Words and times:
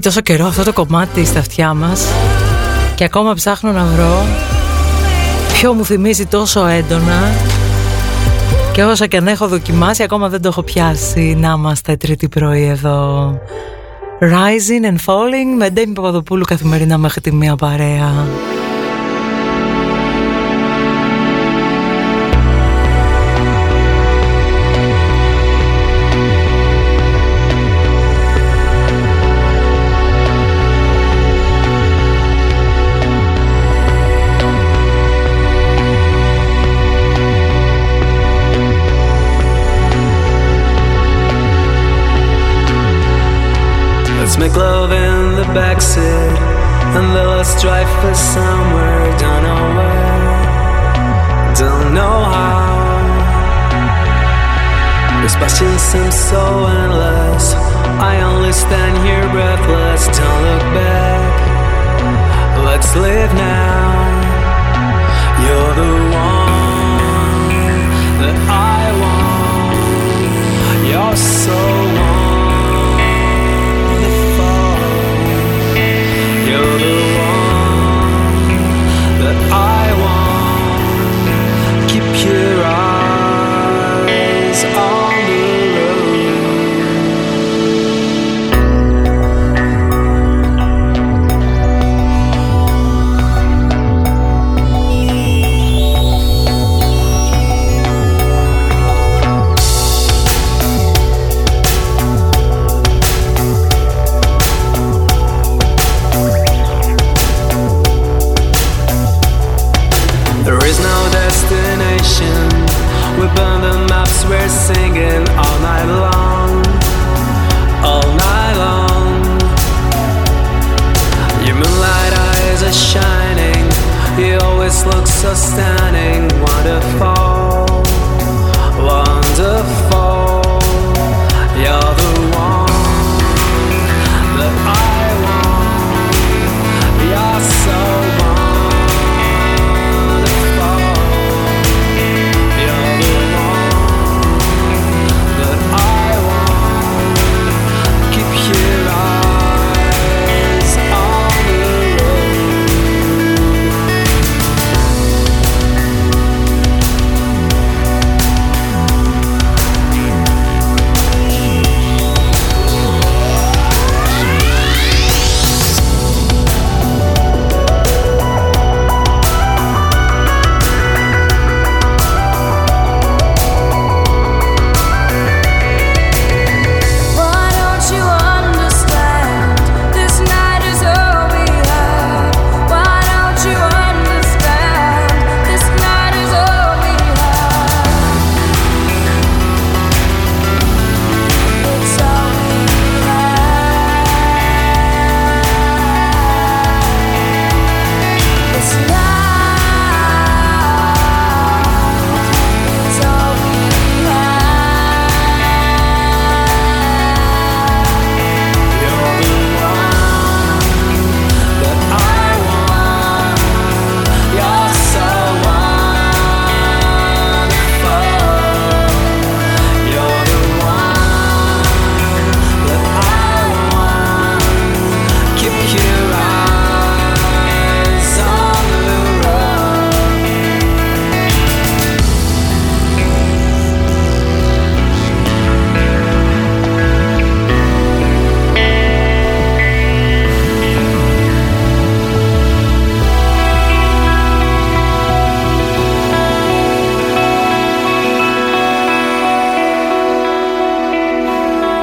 τόσο 0.00 0.20
καιρό 0.20 0.46
αυτό 0.46 0.62
το 0.62 0.72
κομμάτι 0.72 1.24
στα 1.24 1.38
αυτιά 1.38 1.74
μας. 1.74 2.06
Και 2.94 3.04
ακόμα 3.04 3.34
ψάχνω 3.34 3.72
να 3.72 3.84
βρω 3.84 4.24
ποιο 5.52 5.72
μου 5.72 5.84
θυμίζει 5.84 6.26
τόσο 6.26 6.66
έντονα. 6.66 7.32
Και 8.72 8.84
όσα 8.84 9.06
και 9.06 9.16
αν 9.16 9.26
έχω 9.26 9.48
δοκιμάσει 9.48 10.02
ακόμα 10.02 10.28
δεν 10.28 10.42
το 10.42 10.48
έχω 10.48 10.62
πιάσει. 10.62 11.36
Να 11.40 11.54
είμαστε 11.56 11.96
τρίτη 11.96 12.28
πρωί 12.28 12.66
εδώ. 12.66 13.38
Rising 14.20 14.86
and 14.86 14.98
Falling 15.06 15.56
με 15.58 15.70
Ντέμι 15.70 15.92
Παπαδοπούλου 15.92 16.44
καθημερινά 16.44 16.98
μέχρι 16.98 17.20
τη 17.20 17.32
μία 17.32 17.56
παρέα 17.56 18.26
for 48.00 48.14
somewhere. 48.14 49.18
Don't 49.18 49.42
know 49.42 49.62
where, 49.76 51.54
don't 51.54 51.94
know 51.94 52.18
how. 52.34 52.80
This 55.22 55.34
passion 55.36 55.78
seems 55.78 56.14
so 56.14 56.42
endless. 56.66 57.54
I 58.10 58.22
only 58.22 58.52
stand 58.52 58.96
here. 59.04 59.20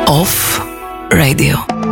Off 0.08 0.62
Radio. 1.12 1.87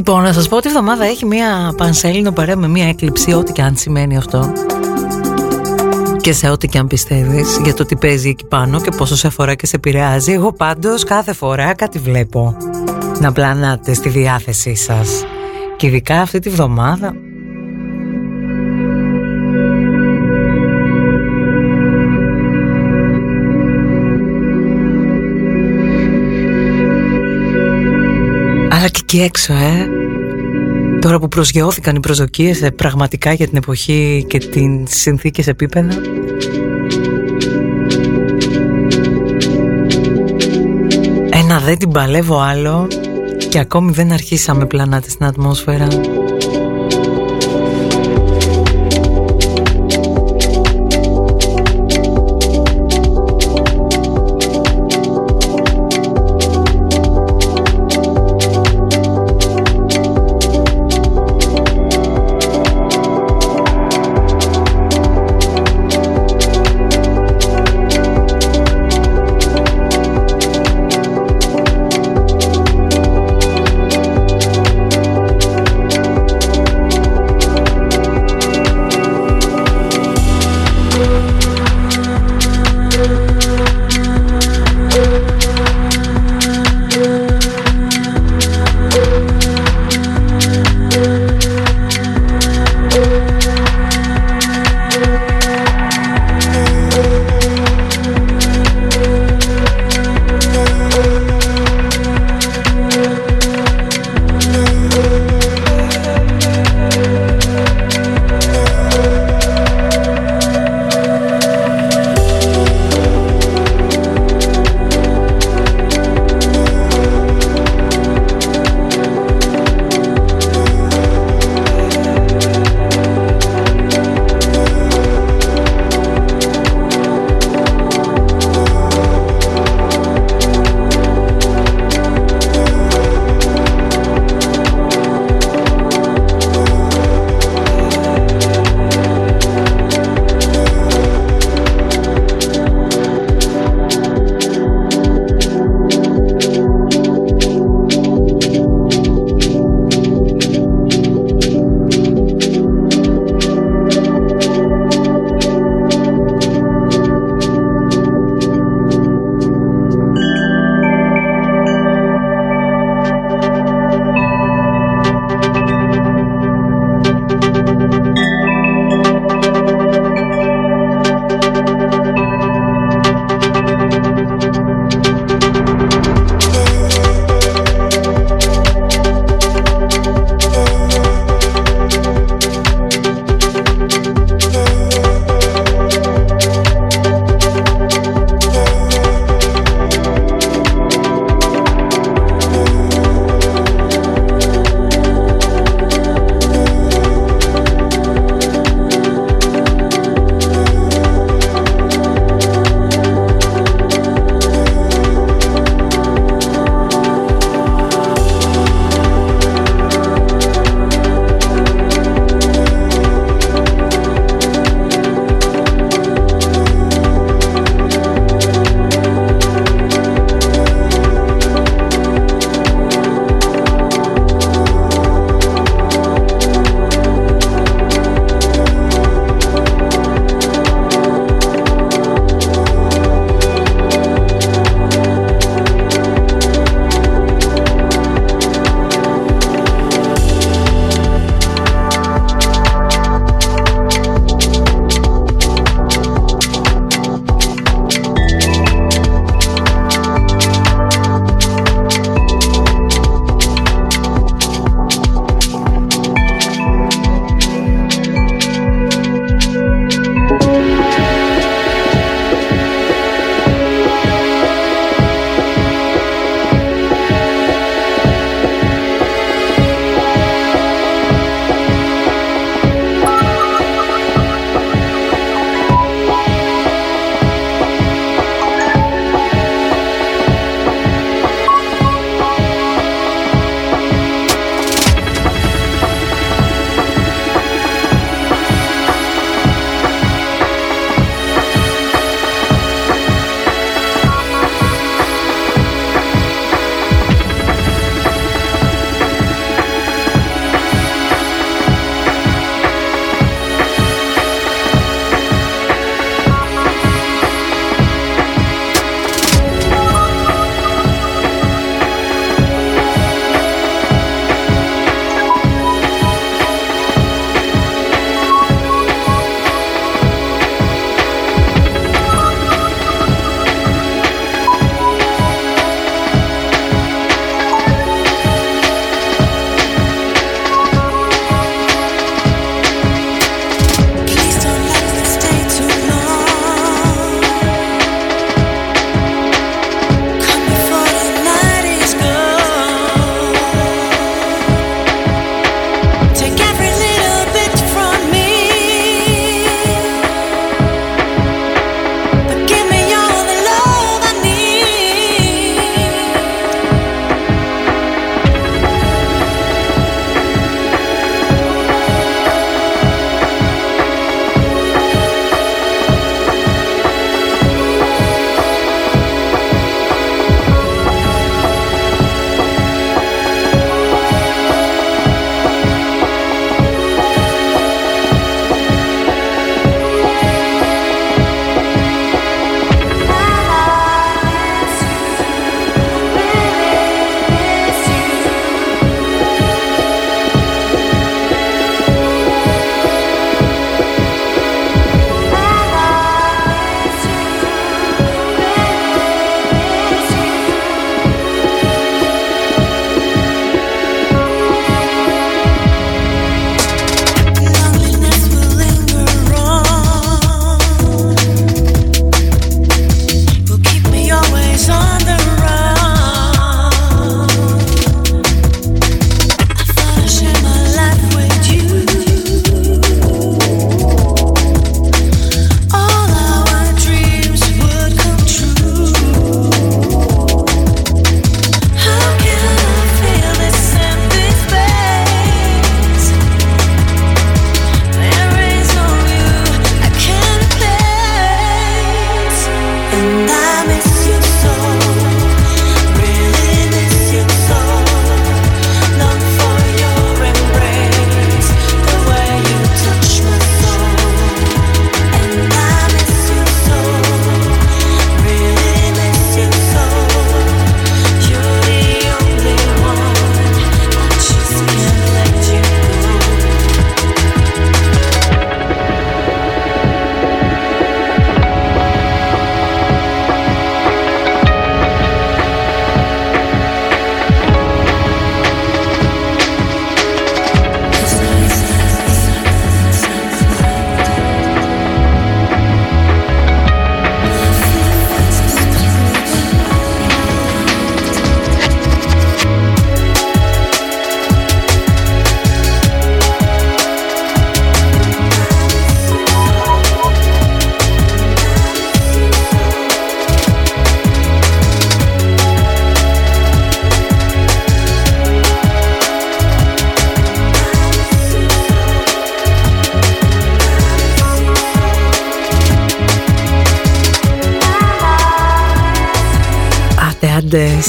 Λοιπόν, 0.00 0.22
να 0.22 0.32
σας 0.32 0.48
πω 0.48 0.56
ότι 0.56 0.66
η 0.66 0.70
εβδομάδα 0.70 1.04
έχει 1.04 1.26
μια 1.26 1.74
πανσέλινο 1.76 2.32
παρέα 2.32 2.56
με 2.56 2.68
μια 2.68 2.88
έκλειψη, 2.88 3.32
ό,τι 3.32 3.52
και 3.52 3.62
αν 3.62 3.76
σημαίνει 3.76 4.16
αυτό. 4.16 4.52
Και 6.20 6.32
σε 6.32 6.48
ό,τι 6.48 6.68
και 6.68 6.78
αν 6.78 6.86
πιστεύεις 6.86 7.60
για 7.64 7.74
το 7.74 7.84
τι 7.84 7.96
παίζει 7.96 8.28
εκεί 8.28 8.44
πάνω 8.44 8.80
και 8.80 8.90
πόσο 8.96 9.16
σε 9.16 9.26
αφορά 9.26 9.54
και 9.54 9.66
σε 9.66 9.76
επηρεάζει. 9.76 10.32
Εγώ 10.32 10.52
πάντως 10.52 11.04
κάθε 11.04 11.32
φορά 11.32 11.74
κάτι 11.74 11.98
βλέπω 11.98 12.56
να 13.20 13.32
πλανάτε 13.32 13.94
στη 13.94 14.08
διάθεσή 14.08 14.74
σας. 14.74 15.24
Και 15.76 15.86
ειδικά 15.86 16.20
αυτή 16.20 16.38
τη 16.38 16.50
βδομάδα 16.50 17.14
εκεί 29.12 29.22
έξω, 29.22 29.52
ε. 29.52 29.88
Τώρα 31.00 31.18
που 31.18 31.28
προσγειώθηκαν 31.28 31.94
οι 31.96 32.00
προσδοκίες 32.00 32.62
ε, 32.62 32.70
πραγματικά 32.70 33.32
για 33.32 33.48
την 33.48 33.56
εποχή 33.56 34.24
και 34.28 34.38
τις 34.38 35.00
συνθήκες 35.00 35.46
επίπεδα. 35.46 35.94
Ένα 41.30 41.58
δεν 41.58 41.78
την 41.78 41.90
παλεύω 41.90 42.40
άλλο 42.40 42.88
και 43.48 43.58
ακόμη 43.58 43.92
δεν 43.92 44.12
αρχίσαμε 44.12 44.66
πλανάτε 44.66 45.10
στην 45.10 45.26
ατμόσφαιρα. 45.26 45.88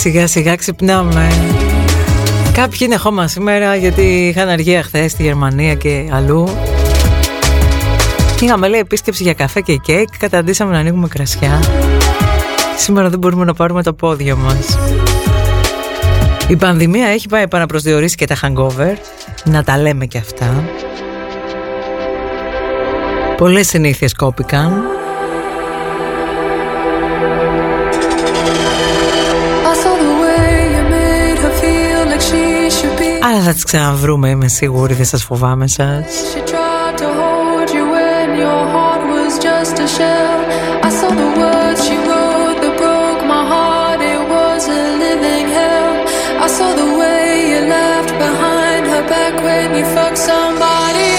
Σιγά 0.01 0.27
σιγά 0.27 0.55
ξυπνάμε. 0.55 1.27
Κάποιοι 2.53 2.79
είναι 2.81 2.95
χώμα 2.95 3.27
σήμερα 3.27 3.75
γιατί 3.75 4.01
είχαν 4.01 4.49
αργία 4.49 4.83
χθες 4.83 5.11
στη 5.11 5.23
Γερμανία 5.23 5.75
και 5.75 6.09
αλλού. 6.11 6.49
Είχαμε 8.41 8.67
λέει 8.67 8.79
επίσκεψη 8.79 9.23
για 9.23 9.33
καφέ 9.33 9.61
και 9.61 9.75
κέικ, 9.75 10.17
καταντήσαμε 10.17 10.71
να 10.71 10.79
ανοίγουμε 10.79 11.07
κρασιά. 11.07 11.59
Σήμερα 12.77 13.09
δεν 13.09 13.19
μπορούμε 13.19 13.45
να 13.45 13.53
πάρουμε 13.53 13.83
το 13.83 13.93
πόδιο 13.93 14.35
μας. 14.35 14.77
Η 16.47 16.55
πανδημία 16.55 17.07
έχει 17.07 17.27
πάει 17.27 17.43
επαναπροσδιορίσει 17.43 18.15
και 18.15 18.27
τα 18.27 18.35
hangover, 18.41 18.95
να 19.43 19.63
τα 19.63 19.77
λέμε 19.77 20.05
και 20.05 20.17
αυτά. 20.17 20.63
Πολλές 23.37 23.67
συνήθειες 23.67 24.13
κόπηκαν. 24.13 24.83
Αλλά 33.41 33.49
θα 33.49 33.55
τις 33.55 33.65
ξαναβρούμε, 33.65 34.29
είμαι 34.29 34.47
σίγουρη, 34.47 34.93
δεν 34.93 35.05
σας 35.05 35.23
φοβάμαι 35.23 35.67
σας. 35.67 36.05
when 49.45 49.75
you 49.77 49.85
fuck 49.95 50.15
somebody 50.29 51.10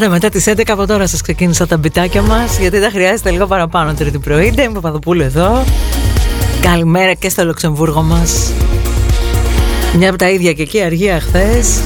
30 0.00 0.08
μετά 0.08 0.28
τις 0.28 0.48
11 0.48 0.62
από 0.68 0.86
τώρα 0.86 1.06
σας 1.06 1.20
ξεκίνησα 1.20 1.66
τα 1.66 1.76
μπιτάκια 1.76 2.22
μας 2.22 2.58
γιατί 2.58 2.80
τα 2.80 2.90
χρειάζεται 2.90 3.30
λίγο 3.30 3.46
παραπάνω 3.46 3.94
τρίτη 3.94 4.18
πρωί. 4.18 4.52
Ντέμι 4.54 4.74
Παπαδοπούλου 4.74 5.22
εδώ. 5.22 5.64
Καλημέρα 6.60 7.14
και 7.14 7.28
στο 7.28 7.44
Λουξεμβούργο 7.44 8.02
μας. 8.02 8.52
Μια 9.96 10.08
από 10.08 10.18
τα 10.18 10.30
ίδια 10.30 10.52
και 10.52 10.62
εκεί 10.62 10.82
αργία 10.82 11.20
χθες. 11.20 11.80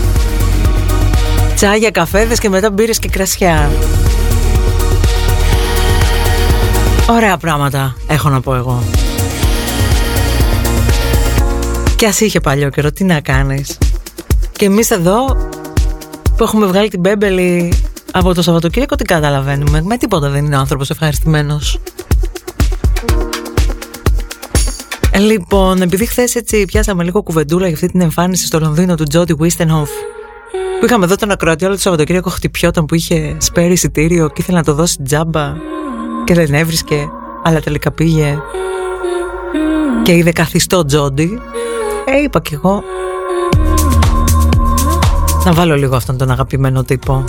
Τσάγια, 1.55 1.90
καφέδες 1.90 2.38
και 2.38 2.49
μετά 2.49 2.71
μπύρες 2.71 2.99
και 2.99 3.09
κρασιά. 3.09 3.71
Ωραία 7.11 7.37
πράγματα 7.37 7.97
έχω 8.09 8.29
να 8.29 8.40
πω 8.40 8.55
εγώ. 8.55 8.83
Και 11.97 12.07
ας 12.07 12.21
είχε 12.21 12.40
παλιό 12.40 12.68
καιρό, 12.68 12.92
τι 12.92 13.05
να 13.05 13.21
κάνεις. 13.21 13.79
Και 14.53 14.64
εμείς 14.64 14.90
εδώ 14.90 15.25
που 16.37 16.44
έχουμε 16.44 16.66
βγάλει 16.66 16.88
την 16.88 17.01
Μπέμπελη 17.01 17.73
από 18.18 18.35
το 18.35 18.42
Σαββατοκύριακο 18.42 18.94
τι 18.94 19.04
καταλαβαίνουμε. 19.04 19.83
Με 19.83 19.96
τίποτα 19.96 20.28
δεν 20.28 20.44
είναι 20.44 20.57
ο 20.57 20.59
άνθρωπος 20.59 20.90
ευχαριστημένος. 20.90 21.81
Ε, 25.11 25.18
λοιπόν, 25.18 25.83
επειδή 25.83 26.07
χθες 26.07 26.35
έτσι 26.35 26.64
πιάσαμε 26.64 27.04
λίγο 27.04 27.22
κουβεντούλα 27.22 27.66
για 27.66 27.74
αυτή 27.74 27.88
την 27.88 28.00
εμφάνιση 28.00 28.46
στο 28.46 28.59
Λονδίνο 28.59 28.94
του 28.94 29.04
Τζόντι 29.04 29.35
Βίστενχοφ 29.35 29.90
που 30.78 30.85
είχαμε 30.85 31.04
εδώ 31.04 31.16
τον 31.16 31.31
ακροατή 31.31 31.64
όλο 31.64 31.74
το 31.74 31.81
Σαββατοκύριακο 31.81 32.31
χτυπιόταν 32.31 32.87
που 32.87 32.94
είχε 32.94 33.37
σπέρει 33.38 33.72
εισιτήριο 33.72 34.28
και 34.28 34.40
ήθελε 34.40 34.57
να 34.57 34.64
το 34.64 34.74
δώσει 34.74 35.02
τζάμπα 35.02 35.52
και 36.24 36.35
δεν 36.35 36.54
έβρισκε, 36.54 37.09
αλλά 37.42 37.61
τελικά 37.61 37.90
πήγε 37.90 38.38
και 40.02 40.12
είδε 40.12 40.33
καθιστό 40.33 40.85
Τζόντι. 40.85 41.38
Ε, 42.04 42.22
είπα 42.22 42.40
κι 42.40 42.54
εγώ 42.54 42.83
να 45.44 45.52
βάλω 45.52 45.76
λίγο 45.76 45.96
αυτόν 45.96 46.16
τον 46.16 46.31
αγαπημένο 46.31 46.83
τύπο. 46.83 47.24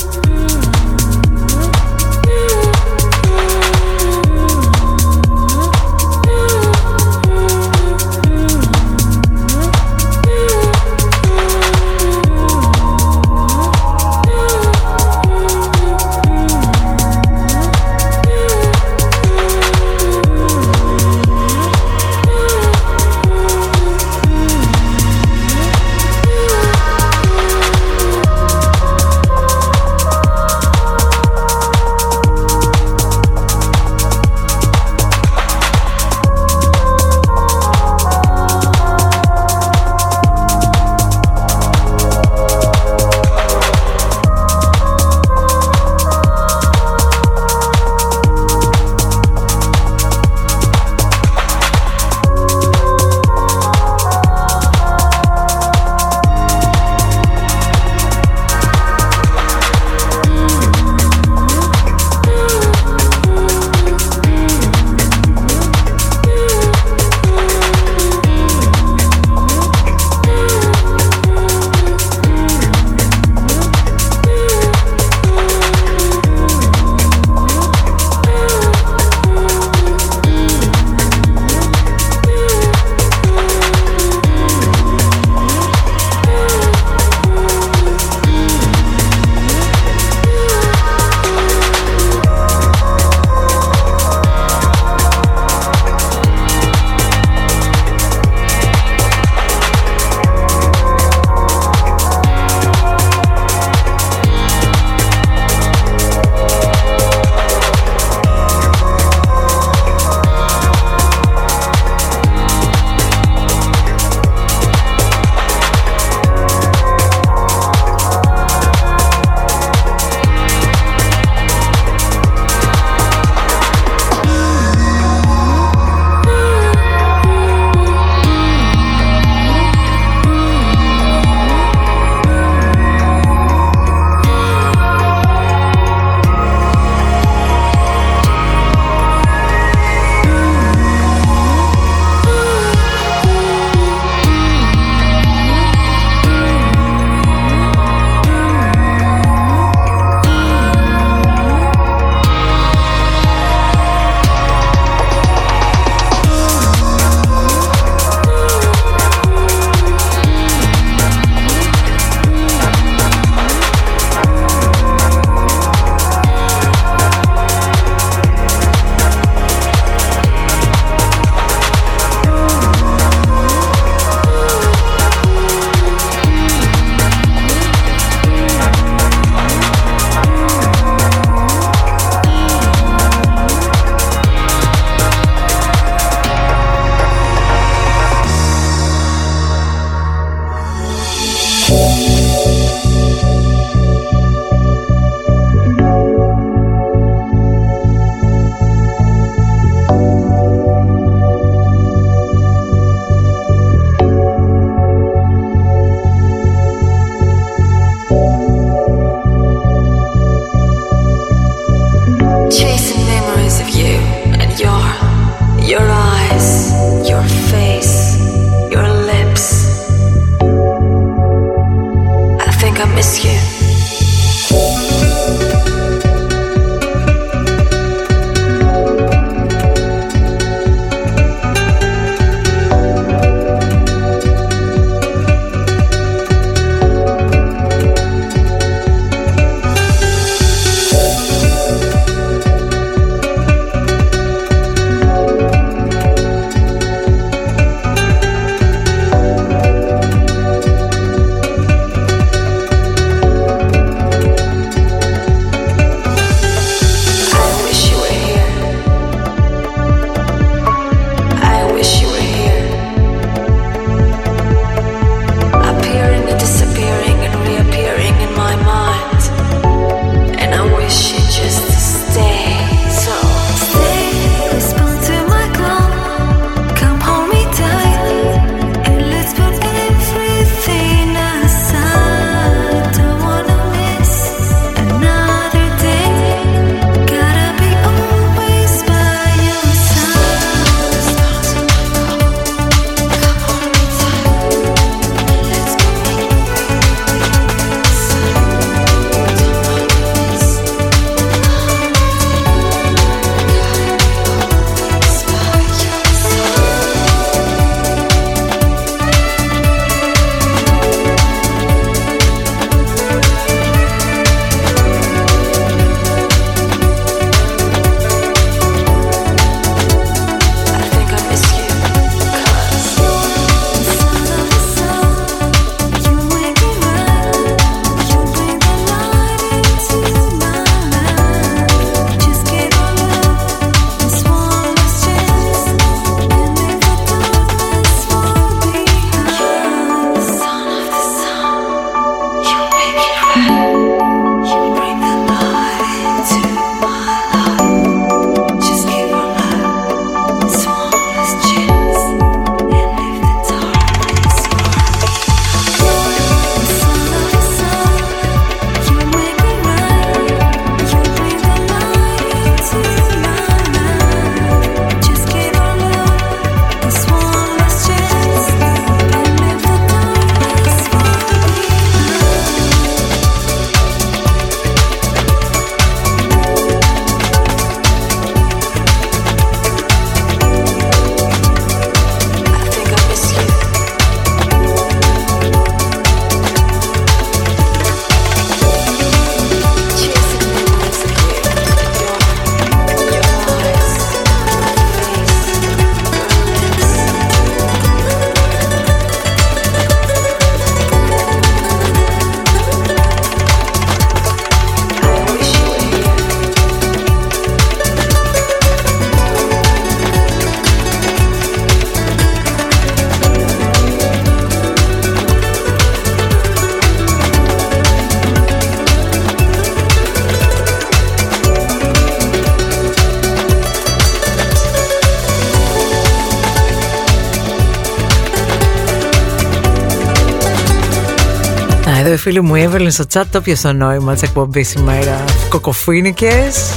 Φίλη 432.31 432.41
μου 432.41 432.55
η 432.55 432.89
στο 432.89 433.03
chat 433.13 433.23
το 433.31 433.41
πιασε 433.41 433.67
το 433.67 433.73
νόημα 433.73 434.13
της 434.13 434.21
εκπομπής 434.21 434.69
σήμερα. 434.69 435.23
Κοκοφίνικες, 435.49 436.69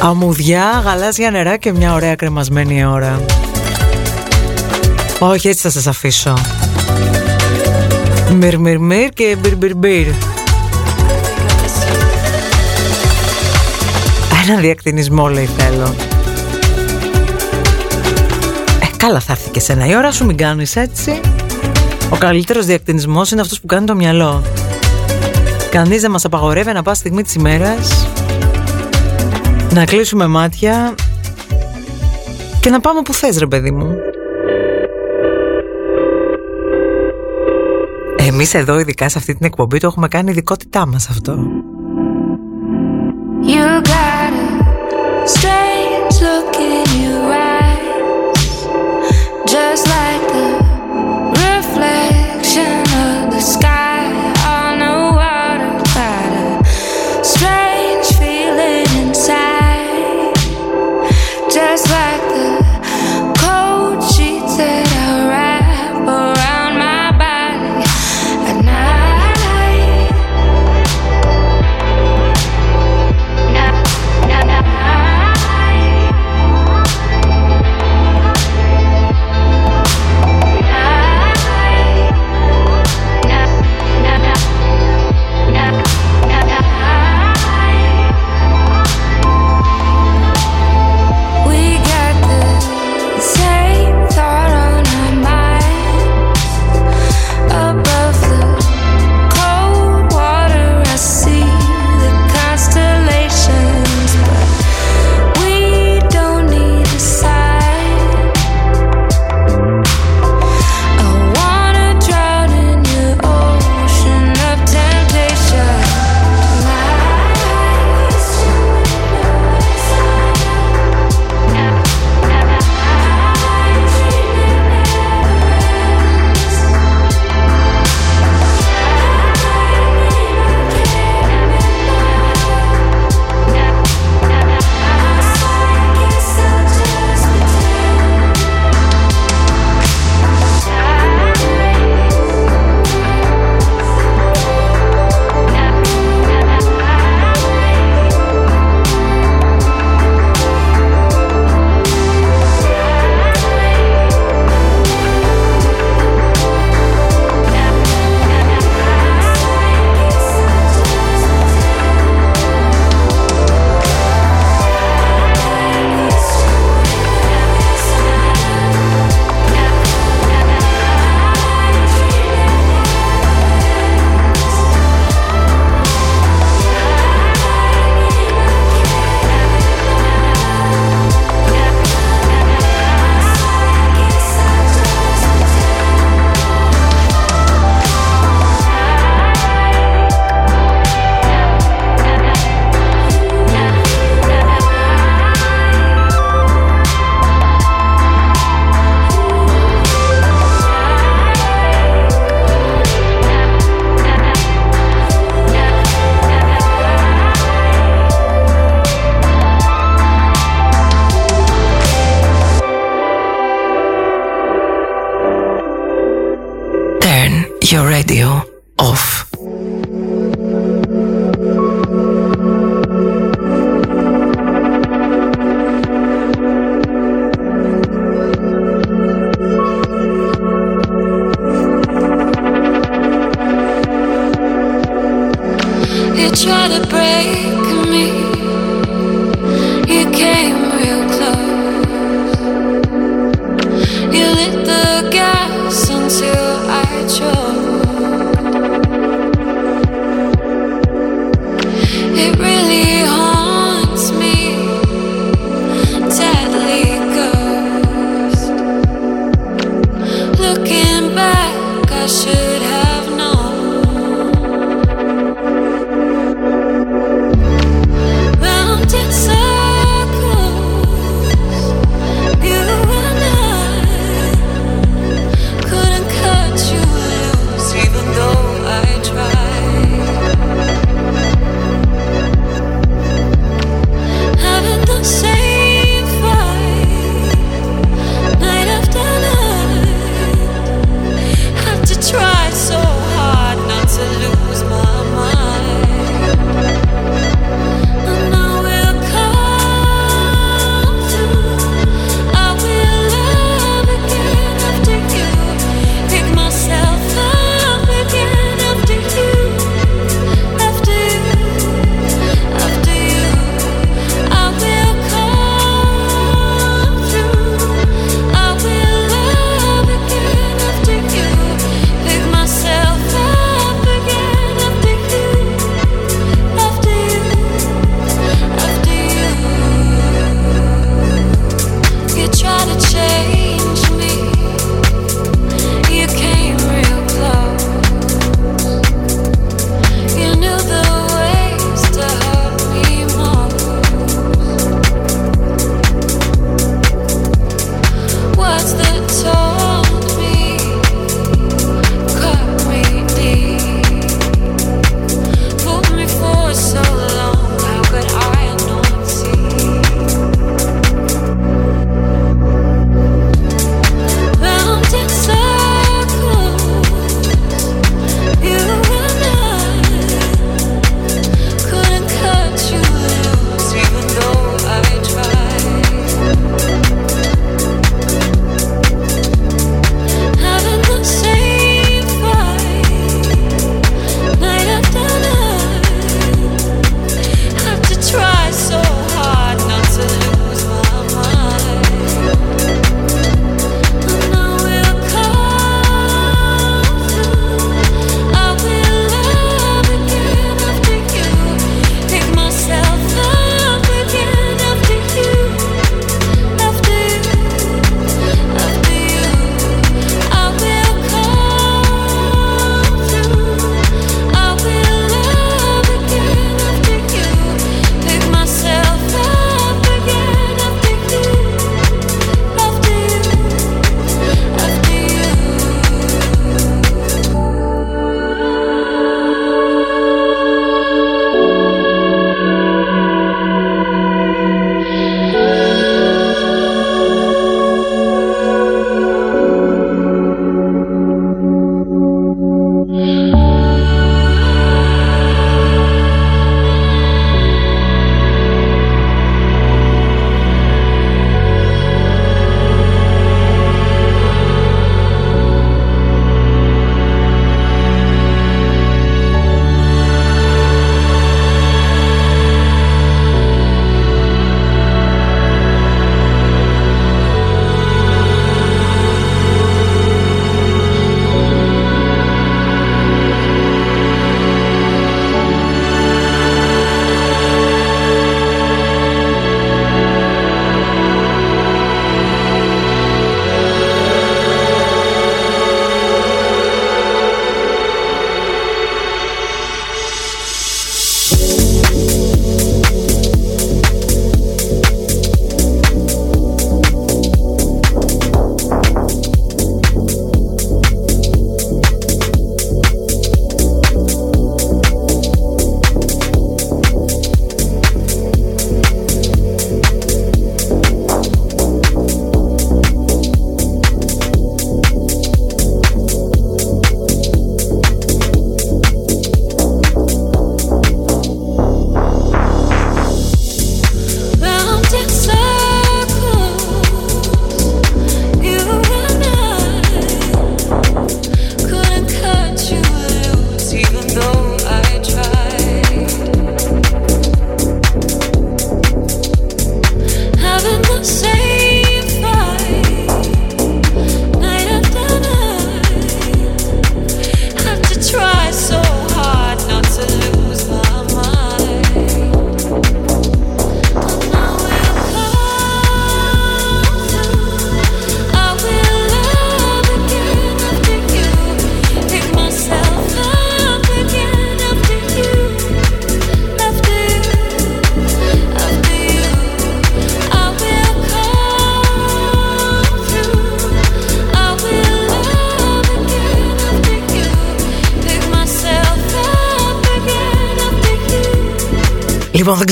αμμουδιά, 0.00 0.82
γαλάζια 0.84 1.30
νερά 1.30 1.56
και 1.56 1.72
μια 1.72 1.94
ωραία 1.94 2.14
κρεμασμένη 2.14 2.84
ώρα. 2.84 3.20
Όχι, 5.18 5.48
έτσι 5.48 5.62
θα 5.62 5.70
σας 5.70 5.86
αφήσω. 5.86 6.34
Μυρ 8.34 8.58
μυρ 8.58 8.78
μυρ 8.78 9.08
και 9.08 9.36
μπυρ 9.40 9.56
μπυρ 9.56 9.76
μπυρ. 9.76 10.06
Ένα 14.48 14.60
διακτηνισμό 14.60 15.28
λέει 15.28 15.48
θέλω. 15.56 15.94
Ε, 18.80 18.86
καλά 18.96 19.20
θα 19.20 19.32
έρθει 19.32 19.50
και 19.50 19.60
σένα 19.60 19.86
η 19.86 19.96
ώρα 19.96 20.12
σου, 20.12 20.26
μην 20.26 20.36
κάνεις 20.36 20.76
έτσι. 20.76 21.20
Ο 22.12 22.16
καλύτερος 22.18 22.66
διακτηνισμός 22.66 23.30
είναι 23.30 23.40
αυτός 23.40 23.60
που 23.60 23.66
κάνει 23.66 23.86
το 23.86 23.94
μυαλό. 23.94 24.42
Κανείς 25.70 26.00
δεν 26.00 26.10
μας 26.10 26.24
απαγορεύει 26.24 26.72
να 26.72 26.82
πάει 26.82 26.94
στιγμή 26.94 27.22
της 27.22 27.34
ημέρας 27.34 28.06
να 29.74 29.84
κλείσουμε 29.84 30.26
μάτια 30.26 30.94
και 32.60 32.70
να 32.70 32.80
πάμε 32.80 33.02
που 33.02 33.14
θες 33.14 33.38
ρε 33.38 33.46
παιδί 33.46 33.70
μου. 33.70 33.96
Εμείς 38.16 38.54
εδώ 38.54 38.78
ειδικά 38.78 39.08
σε 39.08 39.18
αυτή 39.18 39.34
την 39.34 39.46
εκπομπή 39.46 39.78
το 39.78 39.86
έχουμε 39.86 40.08
κάνει 40.08 40.30
ειδικότητά 40.30 40.86
μας 40.86 41.08
αυτό. 41.08 41.38
You 43.44 43.86
got 43.86 44.21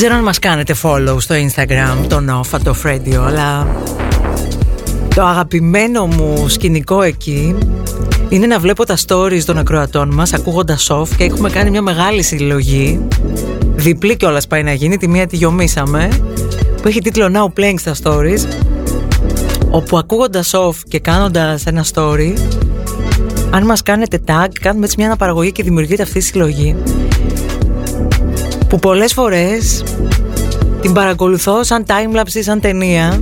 ξέρω 0.03 0.15
αν 0.15 0.23
μας 0.23 0.39
κάνετε 0.39 0.75
follow 0.83 1.17
στο 1.19 1.35
Instagram, 1.35 2.07
το 2.09 2.43
Off, 2.43 2.59
το 2.65 2.75
Radio, 2.85 3.15
αλλά 3.27 3.67
το 5.15 5.23
αγαπημένο 5.23 6.07
μου 6.07 6.49
σκηνικό 6.49 7.03
εκεί 7.03 7.57
είναι 8.29 8.47
να 8.47 8.59
βλέπω 8.59 8.85
τα 8.85 8.97
stories 9.07 9.43
των 9.45 9.59
ακροατών 9.59 10.15
μας 10.15 10.33
ακούγοντας 10.33 10.91
off 10.91 11.09
και 11.17 11.25
έχουμε 11.25 11.51
κάνει 11.51 11.71
μια 11.71 11.83
μεγάλη 11.83 12.23
συλλογή 12.23 13.01
διπλή 13.75 14.17
κιόλας 14.17 14.47
πάει 14.47 14.63
να 14.63 14.73
γίνει, 14.73 14.97
τη 14.97 15.09
μία 15.09 15.27
τη 15.27 15.37
γιομίσαμε 15.37 16.09
που 16.83 16.89
έχει 16.89 17.01
τίτλο 17.01 17.31
Now 17.35 17.61
Playing 17.61 17.79
στα 17.79 17.95
stories 18.03 18.41
όπου 19.71 19.99
ακούγοντας 19.99 20.55
off 20.55 20.77
και 20.89 20.99
κάνοντας 20.99 21.67
ένα 21.67 21.85
story 21.95 22.33
αν 23.51 23.65
μας 23.65 23.83
κάνετε 23.83 24.21
tag 24.27 24.49
κάνουμε 24.61 24.85
έτσι 24.85 24.97
μια 24.99 25.07
αναπαραγωγή 25.07 25.53
και 25.53 25.63
δημιουργείται 25.63 26.03
αυτή 26.03 26.19
η 26.19 26.21
συλλογή 26.21 26.77
που 28.71 28.79
πολλές 28.79 29.13
φορές 29.13 29.85
την 30.81 30.93
παρακολουθώ 30.93 31.65
σαν 31.65 31.85
timelapse 31.87 32.35
ή 32.35 32.43
σαν 32.43 32.61
ταινία 32.61 33.21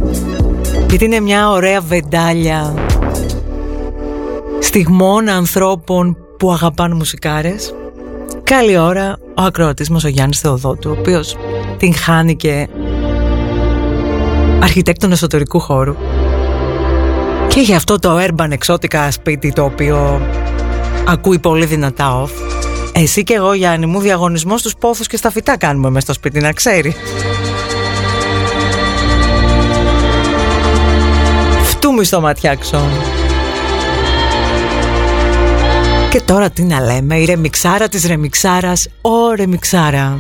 γιατί 0.89 1.05
είναι 1.05 1.21
μια 1.21 1.51
ωραία 1.51 1.81
βεντάλια 1.81 2.75
στιγμών 4.59 5.29
ανθρώπων 5.29 6.17
που 6.39 6.53
αγαπάνε 6.53 6.95
μουσικάρες. 6.95 7.75
Καλή 8.43 8.79
ώρα 8.79 9.17
ο 9.37 9.43
ακροατής 9.43 9.91
μας 9.91 10.05
ο 10.05 10.09
Γιάννης 10.09 10.41
Θεοδότου, 10.41 10.91
ο 10.91 10.99
οποίος 10.99 11.37
την 11.77 11.95
χάνει 11.95 12.37
και 12.37 12.69
αρχιτέκτον 14.63 15.13
εσωτερικού 15.13 15.61
χώρου. 15.61 15.95
Και 17.49 17.61
για 17.61 17.77
αυτό 17.77 17.99
το 17.99 18.19
urban 18.21 18.51
εξώτικα 18.51 19.11
σπίτι 19.11 19.53
το 19.53 19.65
οποίο 19.65 20.21
ακούει 21.07 21.39
πολύ 21.39 21.65
δυνατά 21.65 22.25
off. 22.25 22.48
Εσύ 23.01 23.23
και 23.25 23.35
εγώ 23.35 23.53
Γιάννη 23.53 23.87
μου 23.87 24.01
διαγωνισμός 24.01 24.61
στους 24.61 24.75
πόθους 24.77 25.07
και 25.07 25.17
στα 25.17 25.31
φυτά 25.31 25.57
κάνουμε 25.57 25.91
μέσα 25.91 26.01
στο 26.01 26.13
σπίτι 26.13 26.41
να 26.41 26.53
ξέρει. 26.53 26.95
Φτούμε 31.63 32.05
στο 32.05 32.21
ματιάξο. 32.21 32.81
Και 36.11 36.21
τώρα 36.21 36.51
τι 36.51 36.63
να 36.63 36.81
λέμε, 36.81 37.17
η 37.17 37.25
ρεμιξάρα 37.25 37.89
της 37.89 38.07
ρεμιξάρας, 38.07 38.89
ο 39.01 39.33
ρεμιξάρα. 39.35 40.19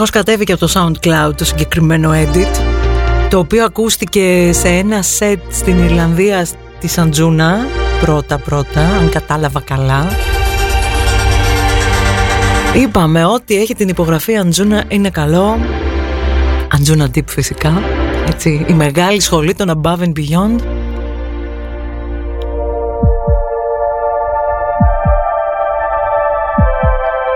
Ναι, 0.00 0.06
δυστυχώς 0.06 0.24
κατέβηκε 0.24 0.52
από 0.52 0.66
το 0.66 0.72
SoundCloud 0.74 1.36
το 1.36 1.44
συγκεκριμένο 1.44 2.10
edit 2.14 2.60
το 3.30 3.38
οποίο 3.38 3.64
ακούστηκε 3.64 4.50
σε 4.52 4.68
ένα 4.68 5.02
set 5.18 5.38
στην 5.50 5.84
Ιρλανδία 5.84 6.46
τη 6.80 6.88
Σαντζούνα. 6.88 7.58
Πρώτα 8.00 8.38
πρώτα, 8.38 8.80
αν 8.80 9.08
κατάλαβα 9.08 9.60
καλά. 9.60 10.08
Είπαμε 12.74 13.24
ότι 13.24 13.56
έχει 13.56 13.74
την 13.74 13.88
υπογραφή 13.88 14.36
Αντζούνα 14.36 14.84
είναι 14.88 15.10
καλό. 15.10 15.58
Αντζούνα 16.70 17.08
Deep 17.14 17.26
φυσικά 17.26 17.82
έτσι, 18.28 18.64
η 18.68 18.72
μεγάλη 18.72 19.20
σχολή 19.20 19.54
των 19.54 19.80
Above 19.82 19.98
and 19.98 20.12
Beyond 20.12 20.58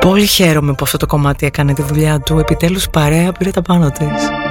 Πολύ 0.05 0.27
χαίρομαι 0.27 0.73
που 0.73 0.85
αυτό 0.85 0.97
το 0.97 1.07
κομμάτι 1.07 1.47
έκανε 1.47 1.75
τη 1.75 1.83
δουλειά 1.83 2.21
του. 2.21 2.39
Επιτέλους 2.39 2.91
παρέα 2.91 3.33
πήρε 3.33 3.51
τα 3.51 3.63
πάνω 3.63 3.91
της 3.91 4.44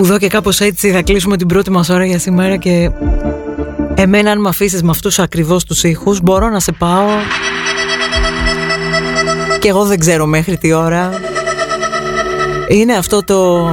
Κάπου 0.00 0.12
εδώ 0.12 0.20
και 0.20 0.28
κάπως 0.28 0.60
έτσι 0.60 0.90
θα 0.90 1.02
κλείσουμε 1.02 1.36
την 1.36 1.46
πρώτη 1.46 1.70
μας 1.70 1.88
ώρα 1.88 2.04
για 2.04 2.18
σήμερα 2.18 2.56
και 2.56 2.90
εμένα 3.94 4.30
αν 4.30 4.40
με 4.40 4.48
αφήσεις 4.48 4.82
με 4.82 4.90
αυτούς 4.90 5.18
ακριβώς 5.18 5.64
τους 5.64 5.82
ήχους 5.82 6.20
μπορώ 6.20 6.48
να 6.48 6.60
σε 6.60 6.72
πάω. 6.72 7.08
Και 9.58 9.68
εγώ 9.68 9.84
δεν 9.84 9.98
ξέρω 9.98 10.26
μέχρι 10.26 10.56
τι 10.56 10.72
ώρα. 10.72 11.10
Είναι 12.68 12.96
αυτό 12.96 13.24
το 13.24 13.70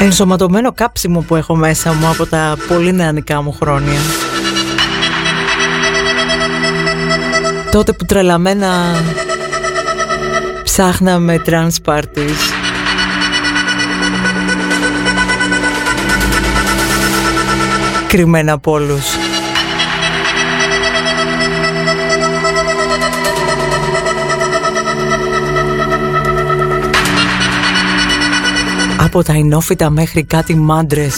ενσωματωμένο 0.00 0.72
κάψιμο 0.72 1.20
που 1.20 1.36
έχω 1.36 1.56
μέσα 1.56 1.92
μου 1.92 2.08
από 2.08 2.26
τα 2.26 2.56
πολύ 2.68 2.92
νεανικά 2.92 3.42
μου 3.42 3.52
χρόνια. 3.52 4.00
Τότε 7.70 7.92
που 7.92 8.04
τρελαμένα 8.04 9.02
ψάχναμε 10.64 11.42
trans 11.46 11.74
parties 11.84 12.59
κρυμμένα 18.10 18.52
από 18.52 18.72
όλους. 18.72 19.04
Από 28.96 29.22
τα 29.22 29.32
ενόφυτα 29.32 29.90
μέχρι 29.90 30.24
κάτι 30.24 30.54
μάντρες 30.54 31.14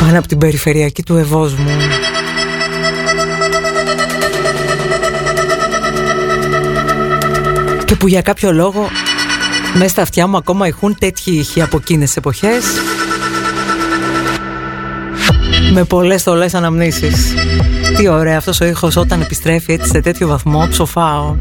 πάνω 0.00 0.18
από 0.18 0.28
την 0.28 0.38
περιφερειακή 0.38 1.02
του 1.02 1.16
Ευόσμου. 1.16 1.70
Και 7.84 7.96
που 7.96 8.08
για 8.08 8.22
κάποιο 8.22 8.52
λόγο 8.52 8.88
μέσα 9.74 9.88
στα 9.88 10.02
αυτιά 10.02 10.26
μου 10.26 10.36
ακόμα 10.36 10.66
ηχούν 10.66 10.96
τέτοιοι 10.98 11.30
ήχοι 11.30 11.62
από 11.62 11.76
εκείνες 11.76 12.16
εποχές 12.16 12.64
με 15.72 15.84
πολλές 15.84 16.22
θολές 16.22 16.54
αναμνήσεις. 16.54 17.34
Τι 17.96 18.08
ωραία 18.08 18.36
αυτός 18.36 18.60
ο 18.60 18.64
ήχος 18.64 18.96
όταν 18.96 19.20
επιστρέφει 19.20 19.72
έτσι 19.72 19.88
σε 19.88 20.00
τέτοιο 20.00 20.26
βαθμό 20.26 20.66
ψοφάω. 20.70 21.36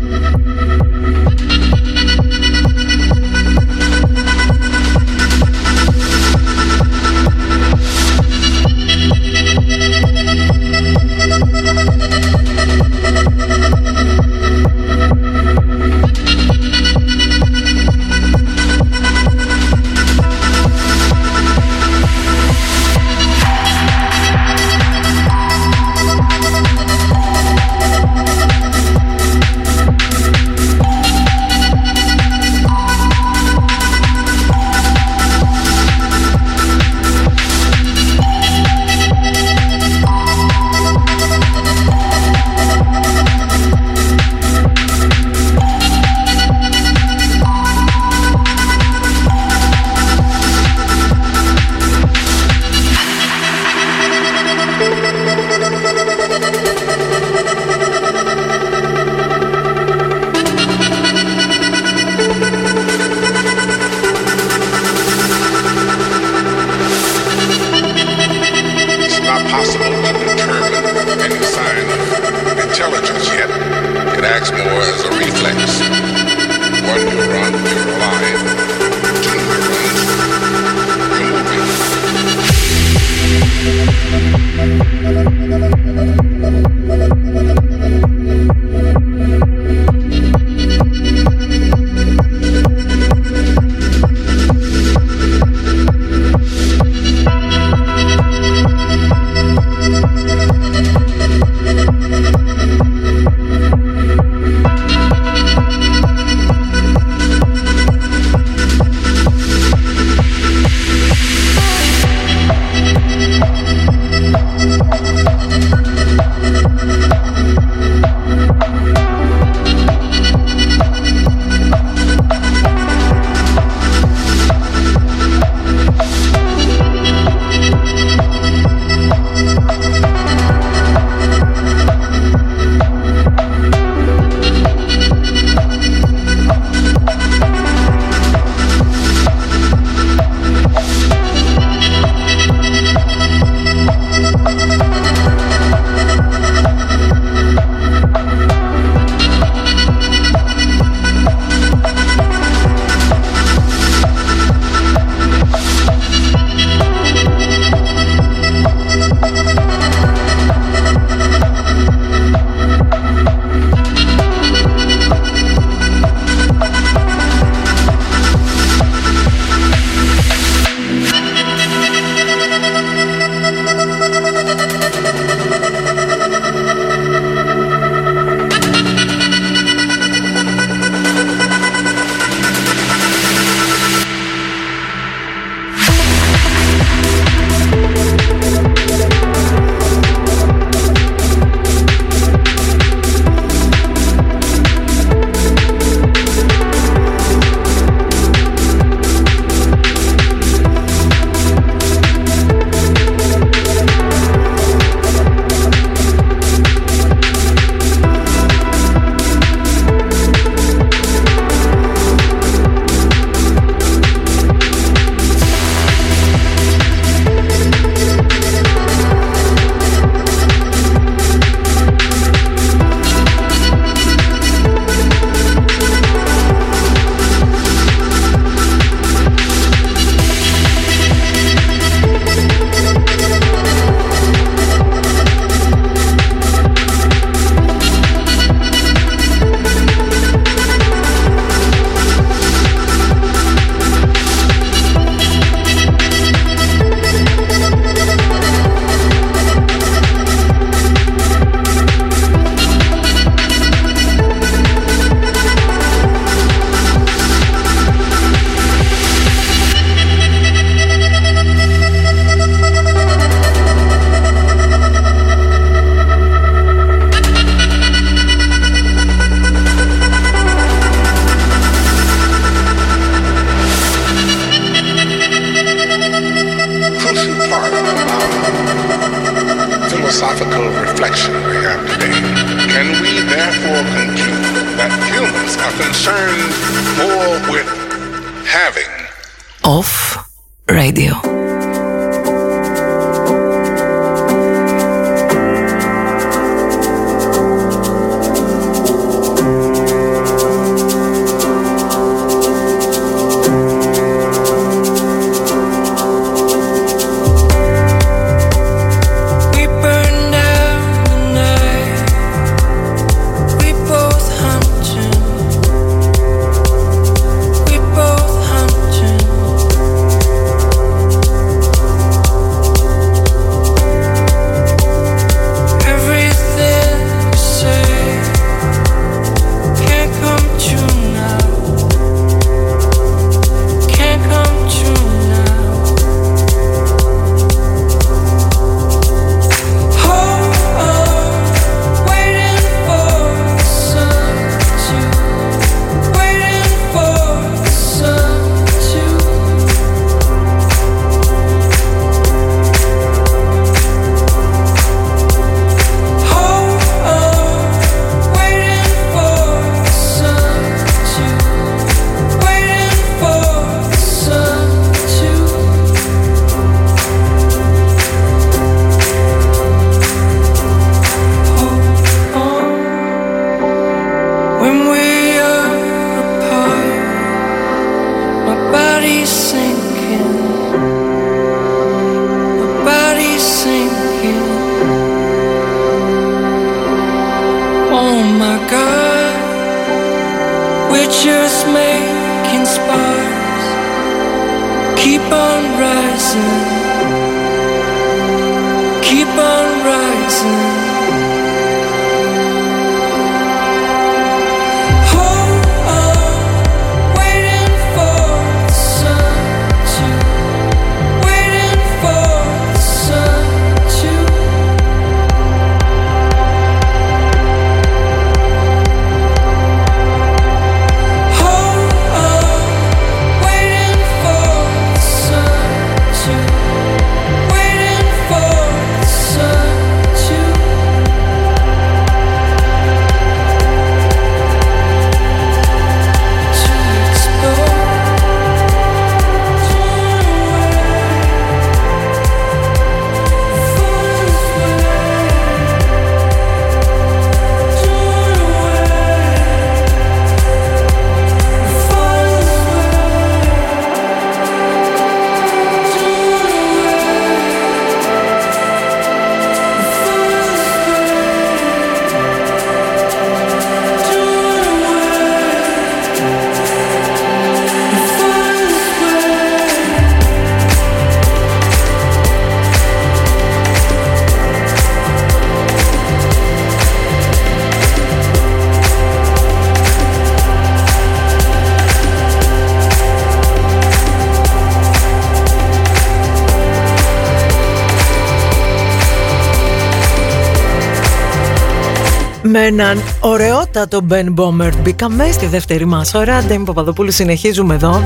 Έναν 492.70 493.02
ωραιότατο 493.20 494.00
Ben 494.10 494.34
Bomber 494.36 494.72
μπήκαμε 494.82 495.32
στη 495.32 495.46
δεύτερη 495.46 495.86
μας 495.86 496.14
ώρα. 496.14 496.44
Ντέμι 496.44 496.66
Παπαδοπούλου 496.66 497.12
συνεχίζουμε 497.12 497.74
εδώ. 497.74 498.02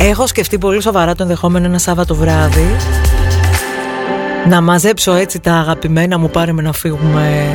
Έχω 0.00 0.26
σκεφτεί 0.26 0.58
πολύ 0.58 0.82
σοβαρά 0.82 1.14
το 1.14 1.22
ενδεχόμενο 1.22 1.66
ένα 1.66 1.78
Σάββατο 1.78 2.14
βράδυ 2.14 2.76
να 4.48 4.60
μαζέψω 4.60 5.14
έτσι 5.14 5.40
τα 5.40 5.52
αγαπημένα 5.52 6.18
μου 6.18 6.30
πάρε 6.30 6.52
με 6.52 6.62
να 6.62 6.72
φύγουμε 6.72 7.46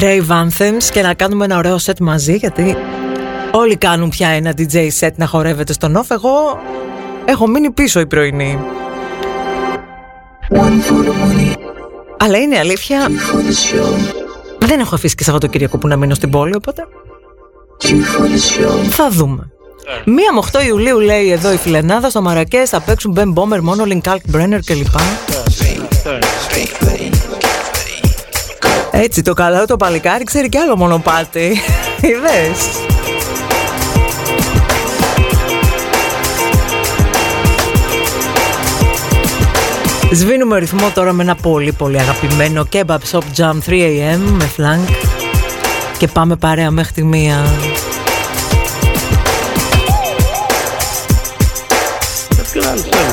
Rave 0.00 0.28
Anthems 0.28 0.84
και 0.92 1.02
να 1.02 1.14
κάνουμε 1.14 1.44
ένα 1.44 1.56
ωραίο 1.56 1.76
set 1.84 1.98
μαζί 2.00 2.34
γιατί 2.34 2.76
όλοι 3.50 3.76
κάνουν 3.76 4.08
πια 4.08 4.28
ένα 4.28 4.54
DJ 4.56 4.88
set 5.00 5.10
να 5.16 5.26
χορεύεται 5.26 5.72
στον 5.72 5.96
off 5.96 6.10
εγώ 6.10 6.60
έχω 7.24 7.46
μείνει 7.46 7.70
πίσω 7.70 8.00
η 8.00 8.06
πρωινή 8.06 8.58
αλλά 12.32 12.42
είναι 12.42 12.58
αλήθεια 12.58 13.08
δεν 14.58 14.80
έχω 14.80 14.94
αφήσει 14.94 15.14
και 15.14 15.24
Σαββατοκύριακο 15.24 15.78
που 15.78 15.88
να 15.88 15.96
μείνω 15.96 16.14
στην 16.14 16.30
πόλη 16.30 16.54
οπότε 16.54 16.86
θα 18.90 19.10
δούμε 19.10 19.50
Μία 20.04 20.32
με 20.32 20.42
8 20.52 20.66
Ιουλίου 20.66 20.98
λέει 21.00 21.30
εδώ 21.30 21.52
η 21.52 21.56
Φιλενάδα 21.56 22.10
στο 22.10 22.22
Μαρακές 22.22 22.68
θα 22.68 22.80
παίξουν 22.80 23.14
Ben 23.18 23.34
Bomber, 23.34 23.58
Monolink, 23.58 24.00
Kalk 24.00 24.36
Brenner 24.36 24.58
κλπ. 24.64 24.94
Έτσι 28.90 29.22
το 29.22 29.32
καλό 29.32 29.64
το 29.64 29.76
παλικάρι 29.76 30.24
ξέρει 30.24 30.48
κι 30.48 30.58
άλλο 30.58 30.76
μονοπάτι. 30.76 31.60
Είδες. 32.02 32.91
Σβήνουμε 40.12 40.58
ρυθμό 40.58 40.90
τώρα 40.94 41.12
με 41.12 41.22
ένα 41.22 41.34
πολύ 41.34 41.72
πολύ 41.72 42.00
αγαπημένο 42.00 42.66
Kebab 42.72 42.98
Shop 43.10 43.22
Jam 43.36 43.54
3am 43.66 44.18
με 44.18 44.50
flank 44.56 44.94
και 45.98 46.08
πάμε 46.08 46.36
παρέα 46.36 46.70
μέχρι 46.70 46.92
τη 46.92 47.04
μία. 47.04 47.44
Where 52.54 53.11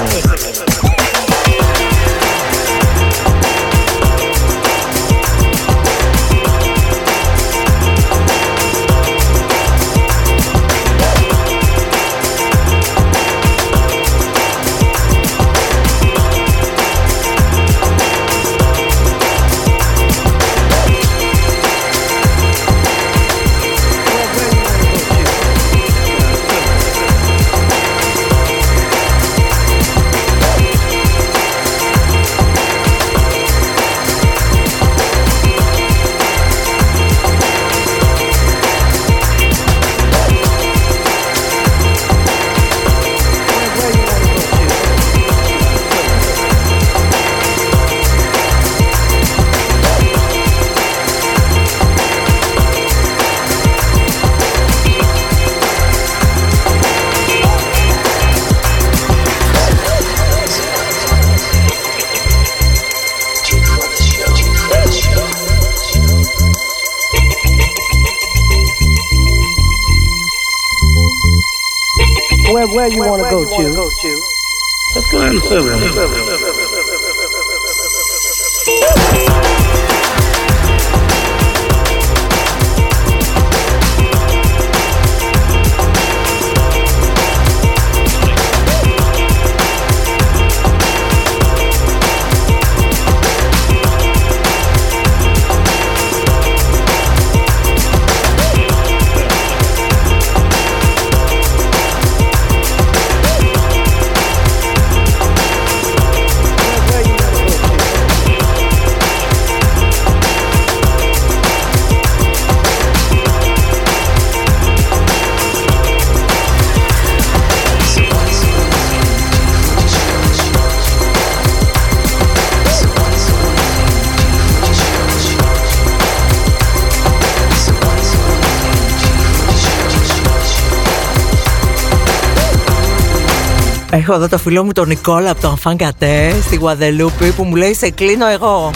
Έχω 134.09 134.17
εδώ 134.17 134.27
το 134.27 134.37
φίλο 134.37 134.63
μου 134.63 134.71
τον 134.71 134.87
Νικόλα 134.87 135.31
από 135.31 135.41
το 135.41 135.47
Αμφάνκατε 135.47 136.35
στη 136.45 136.55
Γουαδελούπη 136.55 137.31
που 137.31 137.43
μου 137.43 137.55
λέει 137.55 137.73
σε 137.73 137.89
κλείνω 137.89 138.27
εγώ. 138.27 138.71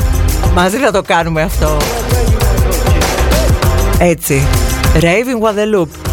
Μαζί 0.54 0.78
θα 0.78 0.92
το 0.92 1.02
κάνουμε 1.02 1.42
αυτό. 1.42 1.78
Έτσι. 3.98 4.48
Raving 4.94 5.42
Guadeloupe. 5.44 6.10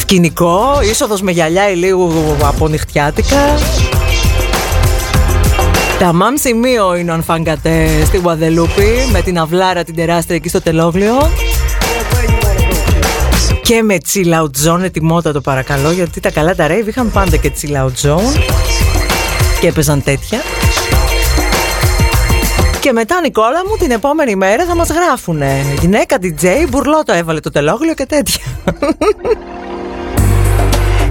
Σκηνικό, 0.00 0.80
είσοδος 0.90 1.20
με 1.20 1.30
γυαλιά 1.30 1.70
ηλίου 1.70 2.12
από 2.42 2.68
νυχτιάτικα. 2.68 3.58
Τα 5.98 6.12
μάμ 6.12 6.34
σημείο 6.36 6.96
είναι 6.96 7.10
ο 7.10 7.14
Ανφάνκατε 7.14 7.88
στη 8.04 8.16
Γουαδελούπη 8.16 8.88
με 9.12 9.20
την 9.20 9.38
αυλάρα 9.38 9.84
την 9.84 9.94
τεράστια 9.94 10.36
εκεί 10.36 10.48
στο 10.48 10.60
τελόγλιο. 10.62 11.30
Και 13.62 13.82
με 13.82 13.96
chill 14.12 14.34
out 14.34 14.50
zone 14.66 14.82
ετοιμότατο 14.82 15.40
παρακαλώ 15.40 15.90
γιατί 15.90 16.20
τα 16.20 16.30
καλά 16.30 16.54
τα 16.54 16.66
rave 16.68 16.86
είχαν 16.86 17.10
πάντα 17.10 17.36
και 17.36 17.52
chill 17.60 17.76
out 17.76 18.08
zone 18.08 18.40
και 19.60 19.66
έπαιζαν 19.66 20.02
τέτοια. 20.02 20.40
Και 22.80 22.92
μετά 22.92 23.20
Νικόλα 23.20 23.62
μου 23.68 23.76
την 23.78 23.90
επόμενη 23.90 24.36
μέρα 24.36 24.64
θα 24.64 24.74
μας 24.74 24.88
γράφουνε. 24.88 25.64
Γυναίκα 25.80 26.16
DJ, 26.22 26.46
μπουρλό 26.68 27.02
το 27.04 27.12
έβαλε 27.12 27.40
το 27.40 27.50
τελόγλιο 27.50 27.94
και 27.94 28.06
τέτοια. 28.06 28.44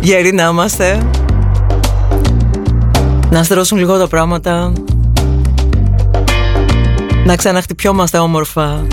Γεροί 0.02 0.32
να 0.32 0.44
είμαστε. 0.44 1.02
Να 3.30 3.44
στρώσουν 3.44 3.78
λίγο 3.78 3.98
τα 3.98 4.08
πράγματα. 4.08 4.74
Να 7.26 7.36
ξαναχτυπιόμαστε 7.36 8.18
όμορφα 8.18 8.88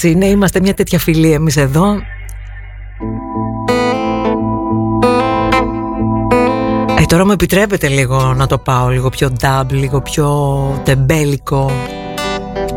Έτσι 0.00 0.10
είναι, 0.10 0.26
είμαστε 0.26 0.60
μια 0.60 0.74
τέτοια 0.74 0.98
φιλή 0.98 1.32
εμείς 1.32 1.56
εδώ 1.56 1.94
Ε, 6.98 7.04
τώρα 7.06 7.24
μου 7.24 7.32
επιτρέπετε 7.32 7.88
λίγο 7.88 8.34
να 8.36 8.46
το 8.46 8.58
πάω 8.58 8.88
λίγο 8.88 9.08
πιο 9.08 9.32
dub, 9.40 9.64
λίγο 9.70 10.00
πιο 10.00 10.28
τεμπέλικο 10.84 11.70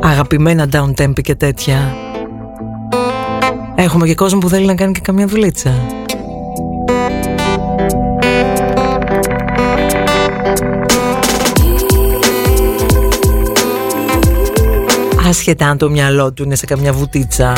Αγαπημένα 0.01 0.67
down 0.71 0.93
tempo 1.01 1.21
και 1.21 1.35
τέτοια 1.35 1.95
Έχουμε 3.75 4.07
και 4.07 4.15
κόσμο 4.15 4.39
που 4.39 4.49
θέλει 4.49 4.65
να 4.65 4.75
κάνει 4.75 4.91
και 4.93 5.01
καμιά 5.03 5.27
δουλίτσα. 5.27 6.00
Άσχετα 15.31 15.67
αν 15.67 15.77
το 15.77 15.89
μυαλό 15.89 16.33
του 16.33 16.43
είναι 16.43 16.55
σε 16.55 16.65
καμιά 16.65 16.93
βουτίτσα 16.93 17.53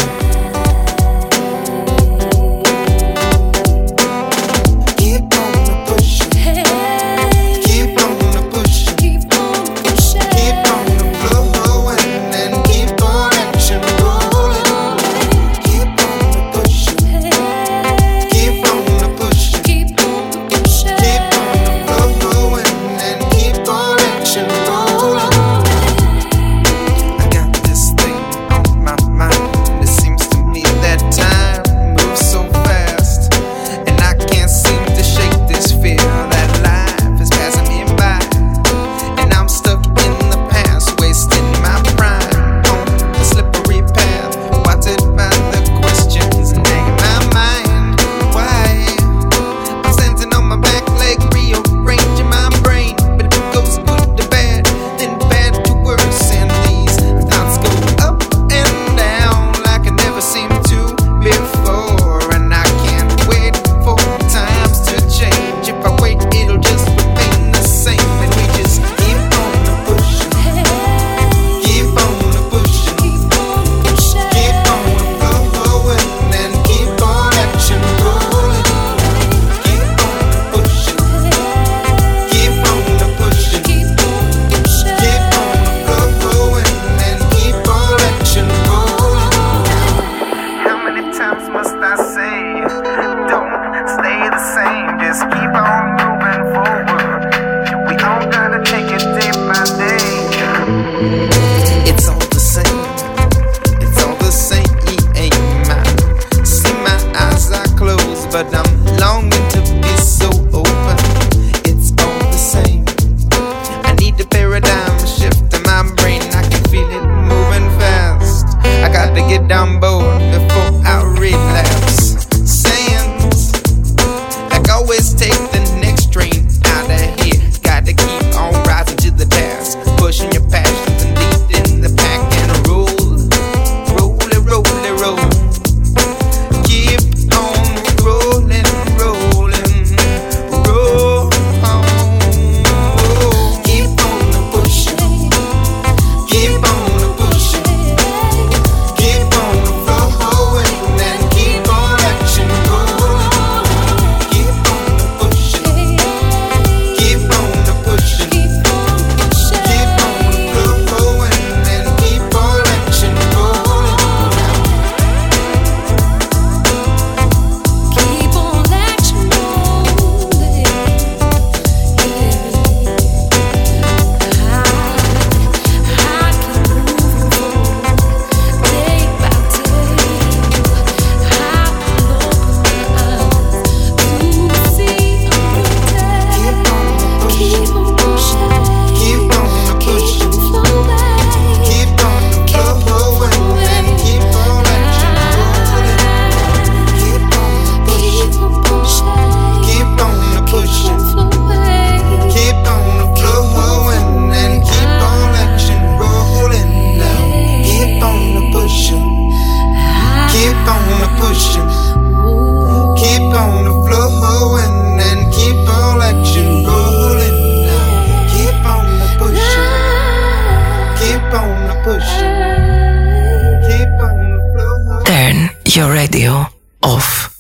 Deal 226.14 226.46
Off. 226.84 227.33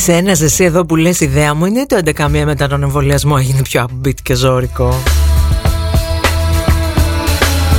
Είσαι 0.00 0.12
ένας 0.12 0.40
εσύ 0.40 0.64
εδώ 0.64 0.84
που 0.84 0.96
λες 0.96 1.20
ιδέα 1.20 1.54
μου 1.54 1.64
είναι 1.64 1.86
το 1.86 1.98
11 2.04 2.28
μία 2.30 2.46
μετά 2.46 2.68
τον 2.68 2.82
εμβολιασμό 2.82 3.36
έγινε 3.38 3.62
πιο 3.62 3.86
upbeat 3.88 4.14
και 4.22 4.34
ζώρικο. 4.34 4.94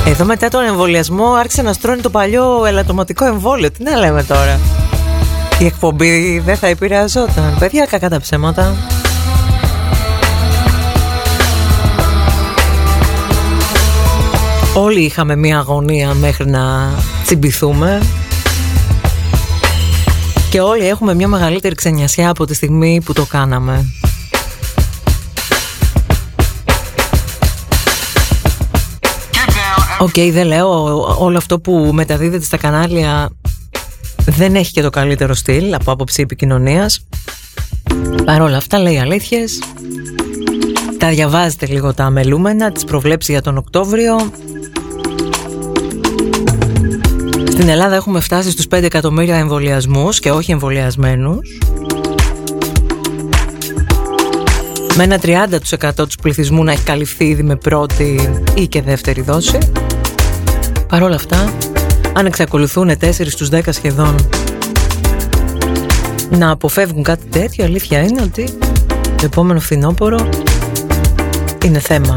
Εδώ 0.06 0.24
μετά 0.24 0.48
τον 0.48 0.64
εμβολιασμό 0.64 1.32
άρχισε 1.32 1.62
να 1.62 1.72
στρώνει 1.72 2.00
το 2.00 2.10
παλιό 2.10 2.64
ελαττωματικό 2.66 3.24
εμβόλιο. 3.24 3.70
Τι 3.70 3.82
να 3.82 3.96
λέμε 3.96 4.22
τώρα; 4.22 4.60
Η 5.58 5.64
εκπομπή 5.64 6.38
δεν 6.38 6.56
θα 6.56 6.66
επηρεαζόταν. 6.66 7.56
Παιδιά, 7.58 7.86
κακά 7.90 8.08
τα 8.08 8.20
ψέματα. 8.20 8.74
Όλοι 14.74 15.00
είχαμε 15.00 15.36
μία 15.36 15.58
αγωνία 15.58 16.14
μέχρι 16.14 16.50
να 16.50 16.92
τσιμπηθούμε 17.24 18.00
και 20.52 20.60
όλοι 20.60 20.88
έχουμε 20.88 21.14
μια 21.14 21.28
μεγαλύτερη 21.28 21.74
ξεγνοιασιά 21.74 22.30
από 22.30 22.44
τη 22.44 22.54
στιγμή 22.54 23.00
που 23.04 23.12
το 23.12 23.26
κάναμε. 23.26 23.84
OK, 29.98 30.08
okay, 30.08 30.30
δεν 30.32 30.46
λέω 30.46 30.68
όλο 31.18 31.36
αυτό 31.36 31.60
που 31.60 31.90
μεταδίδεται 31.92 32.44
στα 32.44 32.56
κανάλια 32.56 33.30
δεν 34.24 34.54
έχει 34.54 34.72
και 34.72 34.82
το 34.82 34.90
καλύτερο 34.90 35.34
στυλ 35.34 35.74
από 35.74 35.92
άποψη 35.92 36.22
επικοινωνίας. 36.22 37.06
Παρ' 38.24 38.42
όλα 38.42 38.56
αυτά 38.56 38.78
λέει 38.78 38.98
αλήθειες 38.98 39.62
Τα 40.98 41.08
διαβάζετε 41.08 41.66
λίγο 41.66 41.94
τα 41.94 42.04
αμελούμενα 42.04 42.72
Τις 42.72 42.84
προβλέψεις 42.84 43.30
για 43.30 43.42
τον 43.42 43.56
Οκτώβριο 43.56 44.30
Στην 47.52 47.68
Ελλάδα 47.68 47.94
έχουμε 47.94 48.20
φτάσει 48.20 48.50
στους 48.50 48.66
5 48.74 48.82
εκατομμύρια 48.82 49.36
εμβολιασμούς 49.36 50.18
και 50.20 50.30
όχι 50.30 50.52
εμβολιασμένους. 50.52 51.58
Με 54.96 55.02
ένα 55.02 55.18
30% 55.18 55.90
τους 55.94 56.16
πληθυσμού 56.22 56.64
να 56.64 56.72
έχει 56.72 56.82
καλυφθεί 56.82 57.24
ήδη 57.24 57.42
με 57.42 57.56
πρώτη 57.56 58.30
ή 58.54 58.66
και 58.66 58.82
δεύτερη 58.82 59.20
δόση. 59.20 59.58
Παρ' 60.88 61.02
όλα 61.02 61.14
αυτά, 61.14 61.52
αν 62.12 62.26
εξακολουθούν 62.26 62.90
4 63.00 63.30
στους 63.30 63.48
10 63.48 63.60
σχεδόν 63.70 64.14
να 66.30 66.50
αποφεύγουν 66.50 67.02
κάτι 67.02 67.26
τέτοιο, 67.26 67.64
αλήθεια 67.64 68.00
είναι 68.00 68.22
ότι 68.22 68.44
το 69.16 69.24
επόμενο 69.24 69.60
φθινόπωρο 69.60 70.28
είναι 71.64 71.78
θέμα. 71.78 72.14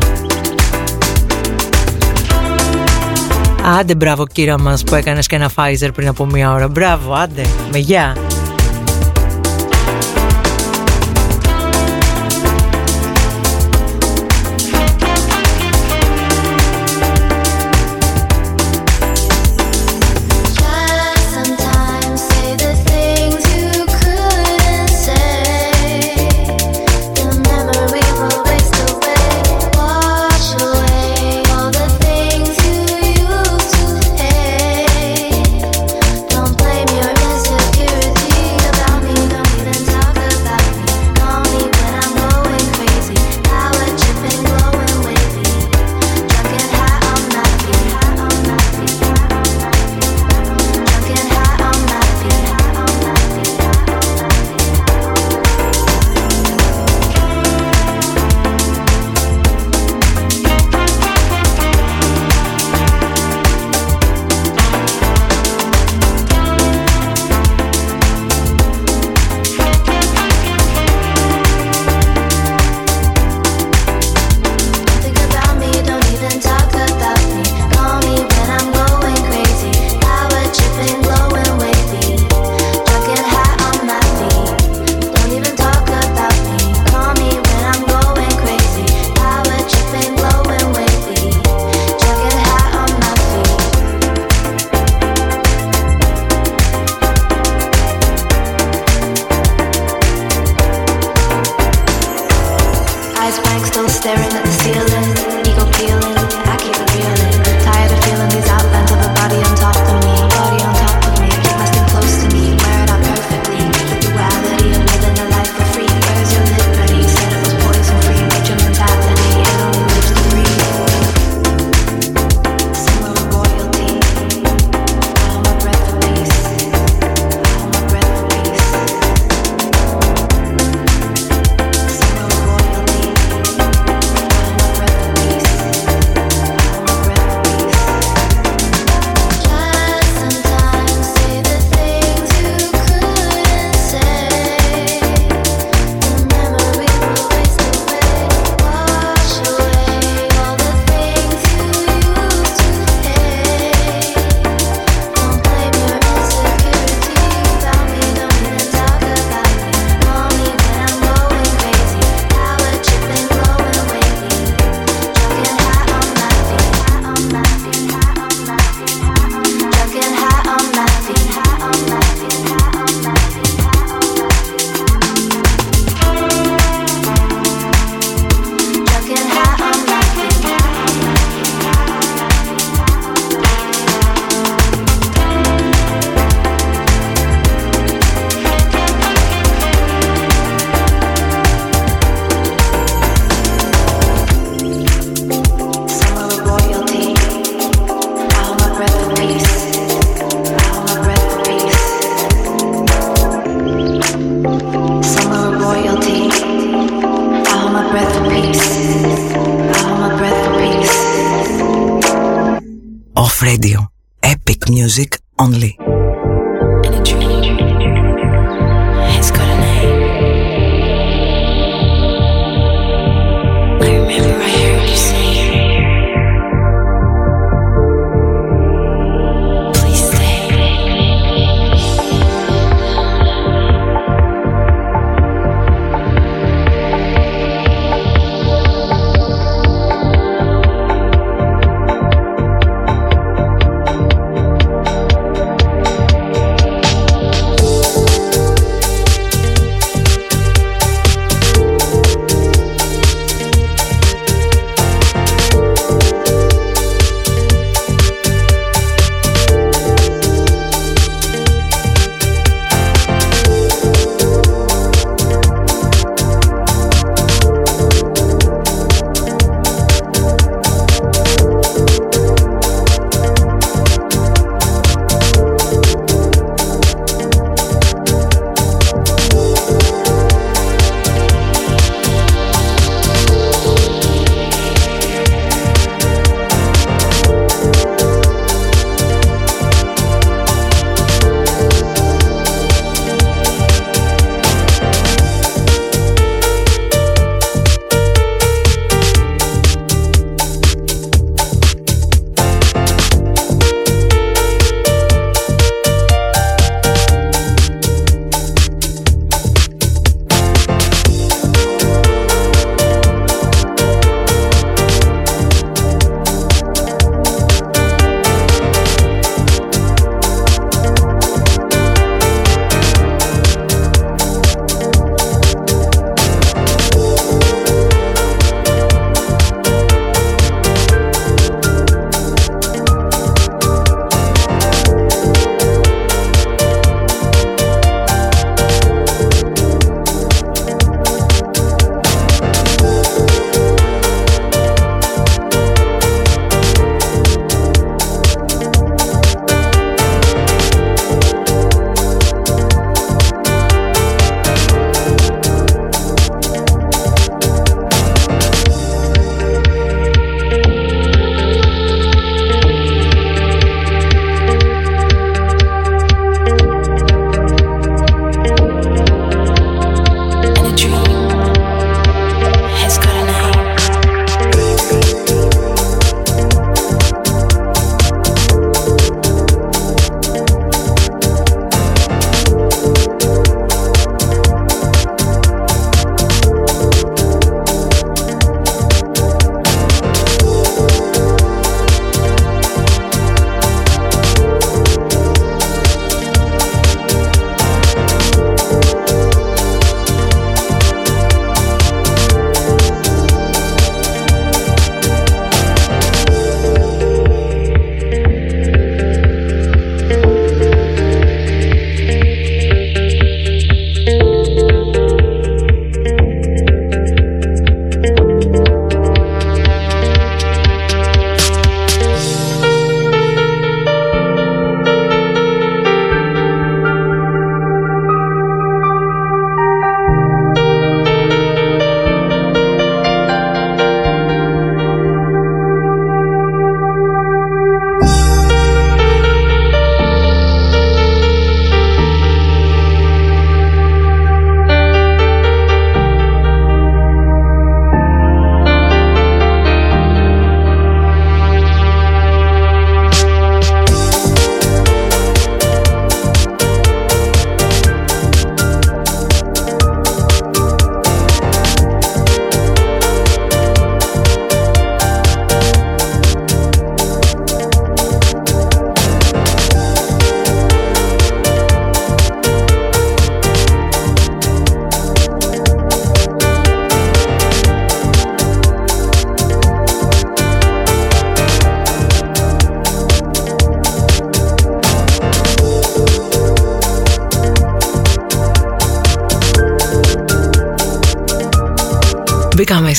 Άντε 3.68 3.96
μπράβο 3.96 4.28
κύρα 4.28 4.60
μας 4.60 4.84
που 4.84 4.96
έκανες 4.96 5.28
και 5.28 5.36
ένα 5.36 5.52
Pfizer 5.56 5.90
πριν 5.94 6.08
από 6.08 6.26
μία 6.26 6.52
ώρα. 6.52 6.68
Μπράβο, 6.68 7.14
άντε, 7.14 7.46
με 7.72 7.78
γεια. 7.78 8.16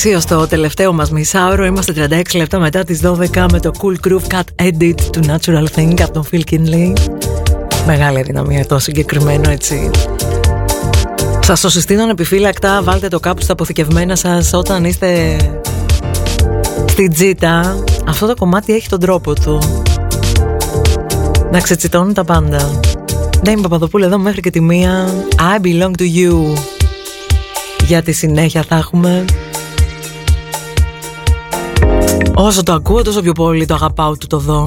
Μπήκαμε 0.06 0.24
εσύ 0.24 0.34
στο 0.34 0.46
τελευταίο 0.46 0.92
μας 0.92 1.10
μισάωρο. 1.10 1.64
Είμαστε 1.64 2.08
36 2.10 2.36
λεπτά 2.36 2.58
μετά 2.58 2.84
τις 2.84 3.00
12 3.04 3.46
Με 3.52 3.60
το 3.60 3.70
Cool 3.78 4.08
Groove 4.08 4.34
Cut 4.34 4.64
Edit 4.66 5.00
του 5.12 5.20
Natural 5.26 5.64
Thing 5.76 6.00
Από 6.02 6.12
τον 6.12 6.24
Phil 6.30 6.40
Kinley. 6.50 6.92
Μεγάλη 7.86 8.22
δυναμία 8.22 8.66
το 8.66 8.78
συγκεκριμένο 8.78 9.50
έτσι. 9.50 9.90
Σας 11.40 11.60
το 11.60 11.68
συστήνω 11.68 12.08
επιφύλακτα. 12.10 12.82
Βάλτε 12.82 13.08
το 13.08 13.20
κάπου 13.20 13.42
στα 13.42 13.52
αποθηκευμένα 13.52 14.16
σας 14.16 14.52
Όταν 14.52 14.84
είστε 14.84 15.36
στη 16.88 17.08
τζίτα 17.08 17.84
Αυτό 18.06 18.26
το 18.26 18.34
κομμάτι 18.34 18.74
έχει 18.74 18.88
τον 18.88 19.00
τρόπο 19.00 19.32
του 19.32 19.58
Να 21.50 21.60
ξετσιτώνουν 21.60 22.14
τα 22.14 22.24
πάντα. 22.24 22.80
Δεν 23.42 23.52
είμαι 23.52 23.62
Παπαδοπούλου 23.62 24.04
εδώ 24.04 24.18
μέχρι 24.18 24.40
και 24.40 24.50
τη 24.50 24.60
μία. 24.60 25.14
I 25.36 25.64
belong 25.64 25.90
to 25.98 26.04
you. 26.16 26.58
Για 27.86 28.02
τη 28.02 28.12
συνέχεια 28.12 28.64
θα 28.68 28.76
έχουμε 28.76 29.24
Όσο 32.38 32.62
το 32.62 32.72
ακούω 32.72 33.02
τόσο 33.02 33.20
πιο 33.20 33.32
πολύ 33.32 33.66
το 33.66 33.74
αγαπάω 33.74 34.16
του 34.16 34.26
το 34.26 34.38
δω 34.38 34.66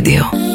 radio. 0.00 0.49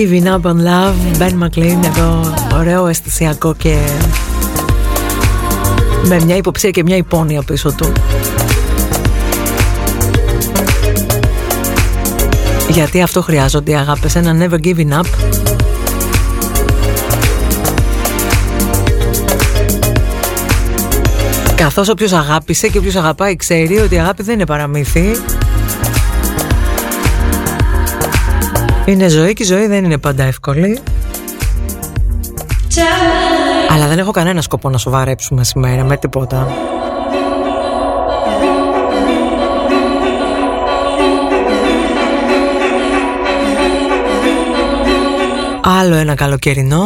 Giving 0.00 0.26
Up 0.26 0.44
On 0.50 0.58
Love. 0.64 1.18
Ben 1.18 1.42
McLean 1.42 1.84
εδώ 1.84 2.34
ωραίο 2.54 2.86
αισθησιακό 2.86 3.54
και 3.54 3.76
με 6.04 6.24
μια 6.24 6.36
υποψία 6.36 6.70
και 6.70 6.82
μια 6.82 6.96
υπόνοια 6.96 7.42
πίσω 7.42 7.72
του. 7.72 7.92
Γιατί 12.68 13.02
αυτό 13.02 13.22
χρειάζονται 13.22 13.70
οι 13.70 13.74
αγάπες 13.74 14.14
ένα 14.14 14.46
never 14.46 14.66
giving 14.66 14.90
up. 14.90 15.04
Καθώς 21.54 21.88
όποιος 21.88 22.12
αγάπησε 22.12 22.68
και 22.68 22.78
όποιος 22.78 22.96
αγαπάει 22.96 23.36
ξέρει 23.36 23.78
ότι 23.78 23.94
η 23.94 23.98
αγάπη 23.98 24.22
δεν 24.22 24.34
είναι 24.34 24.46
παραμύθι. 24.46 25.12
Είναι 28.90 29.08
ζωή 29.08 29.32
και 29.32 29.42
η 29.42 29.46
ζωή 29.46 29.66
δεν 29.66 29.84
είναι 29.84 29.98
πάντα 29.98 30.24
εύκολη. 30.24 30.78
Αλλά 33.68 33.86
δεν 33.86 33.98
έχω 33.98 34.10
κανένα 34.10 34.42
σκοπό 34.42 34.68
να 34.68 34.78
σοβαρέψουμε 34.78 35.44
σήμερα 35.44 35.84
με 35.84 35.96
τίποτα. 35.96 36.48
Άλλο 45.62 45.94
ένα 45.94 46.14
καλοκαιρινό. 46.14 46.84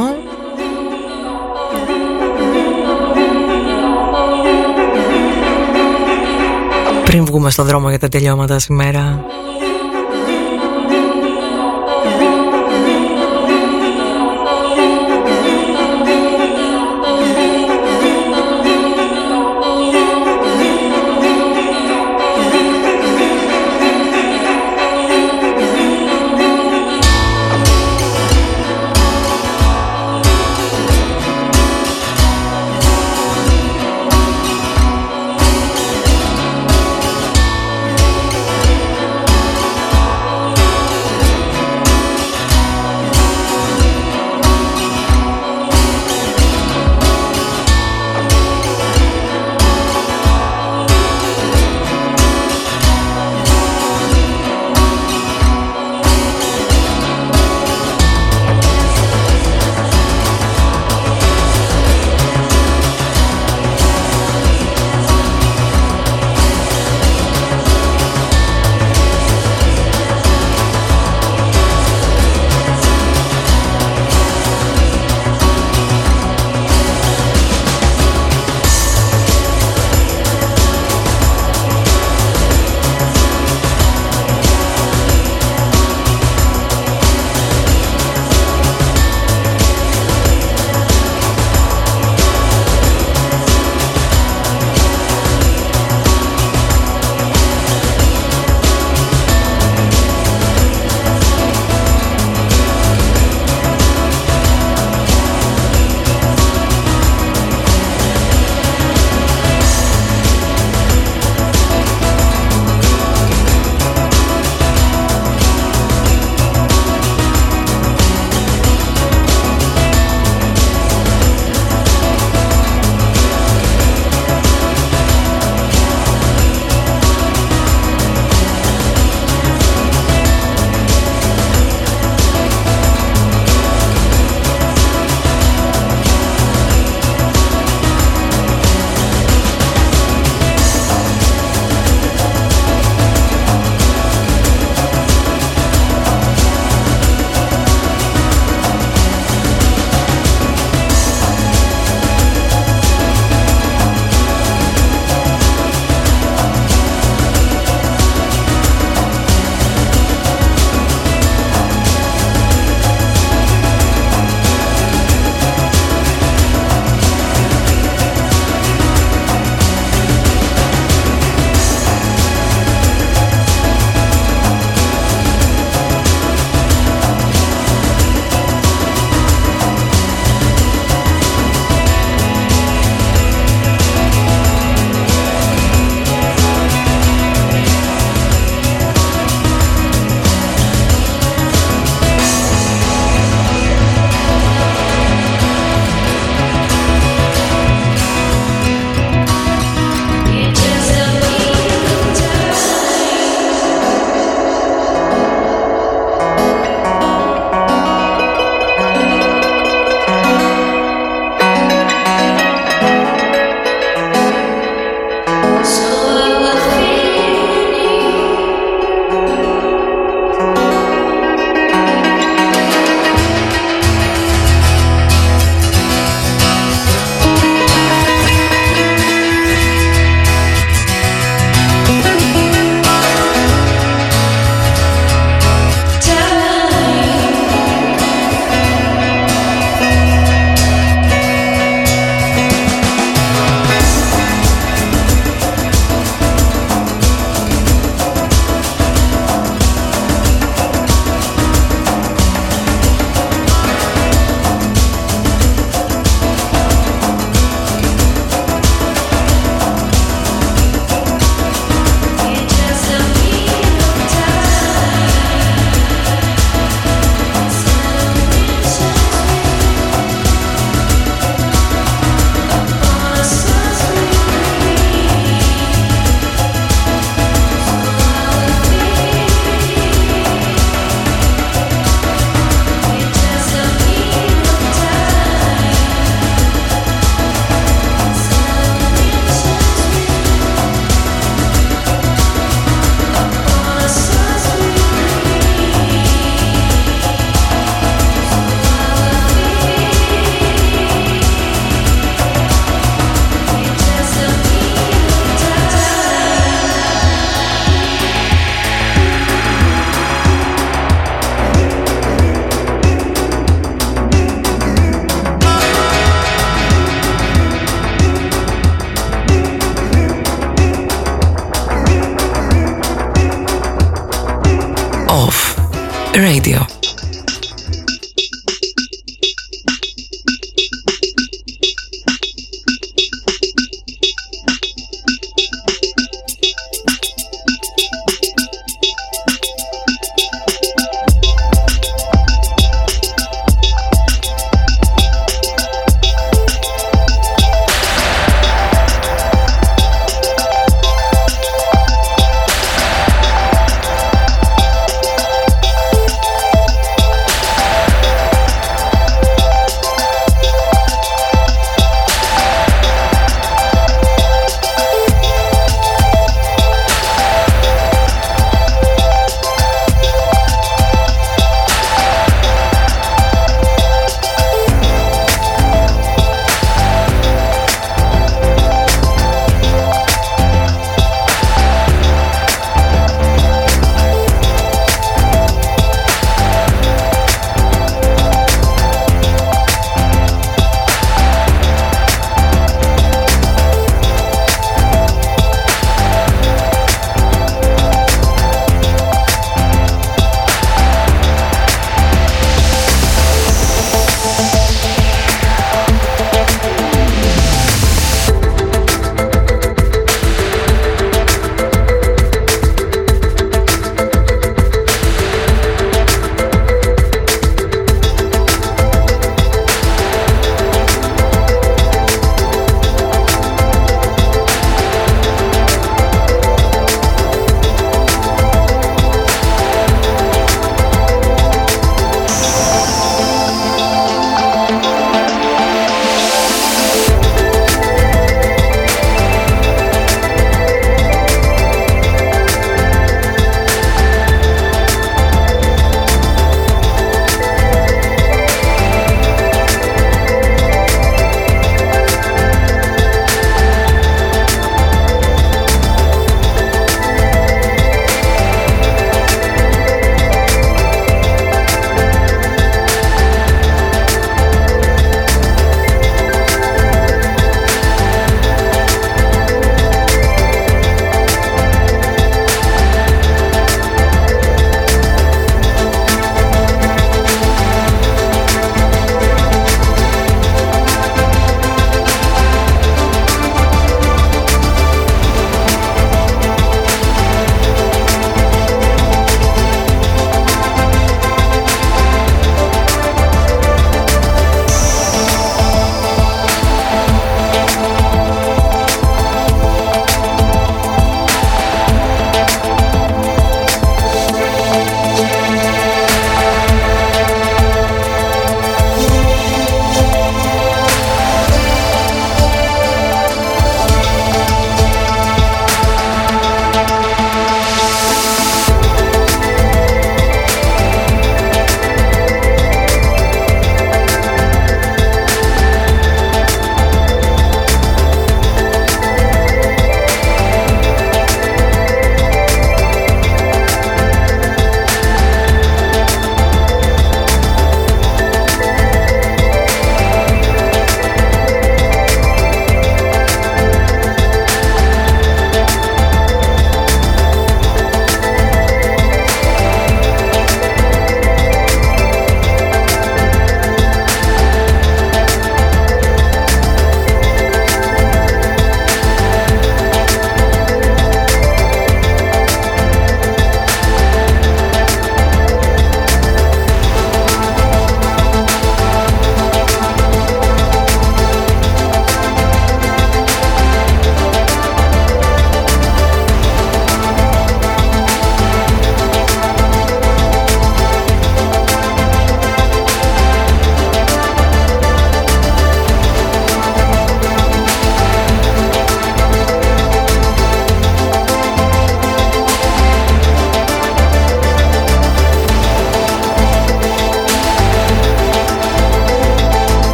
Πριν 7.05 7.25
βγούμε 7.25 7.51
στον 7.51 7.67
δρόμο 7.67 7.89
για 7.89 7.99
τα 7.99 8.09
τελειώματα 8.09 8.59
σήμερα 8.59 9.25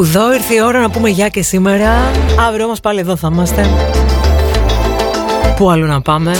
Κάπου 0.00 0.12
εδώ 0.12 0.34
ήρθε 0.34 0.54
η 0.54 0.60
ώρα 0.60 0.80
να 0.80 0.90
πούμε 0.90 1.08
γεια 1.08 1.28
και 1.28 1.42
σήμερα. 1.42 2.10
Αύριο 2.48 2.64
όμως 2.64 2.80
πάλι 2.80 3.00
εδώ 3.00 3.16
θα 3.16 3.28
είμαστε. 3.32 3.66
Πού 5.56 5.70
άλλο 5.70 5.86
να 5.86 6.00
πάμε; 6.02 6.36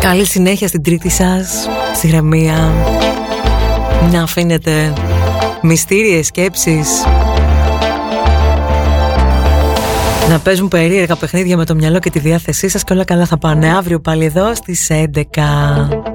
Καλή 0.00 0.24
συνέχεια 0.24 0.68
στην 0.68 0.82
τρίτη 0.82 1.08
σας, 1.08 1.68
στη 1.94 2.06
γραμμία. 2.06 2.72
Να 4.12 4.22
αφήνετε 4.22 4.92
μυστήριες 5.60 6.26
σκέψεις. 6.26 7.04
Να 10.32 10.38
παίζουν 10.38 10.68
περίεργα 10.68 11.16
παιχνίδια 11.16 11.56
με 11.56 11.64
το 11.64 11.74
μυαλό 11.74 11.98
και 11.98 12.10
τη 12.10 12.18
διάθεσή 12.18 12.68
σας 12.68 12.84
και 12.84 12.92
όλα 12.92 13.04
καλά 13.04 13.26
θα 13.26 13.38
πάνε. 13.38 13.74
Αύριο 13.74 14.00
πάλι 14.00 14.24
εδώ 14.24 14.54
στις 14.54 14.90
11 14.90 16.11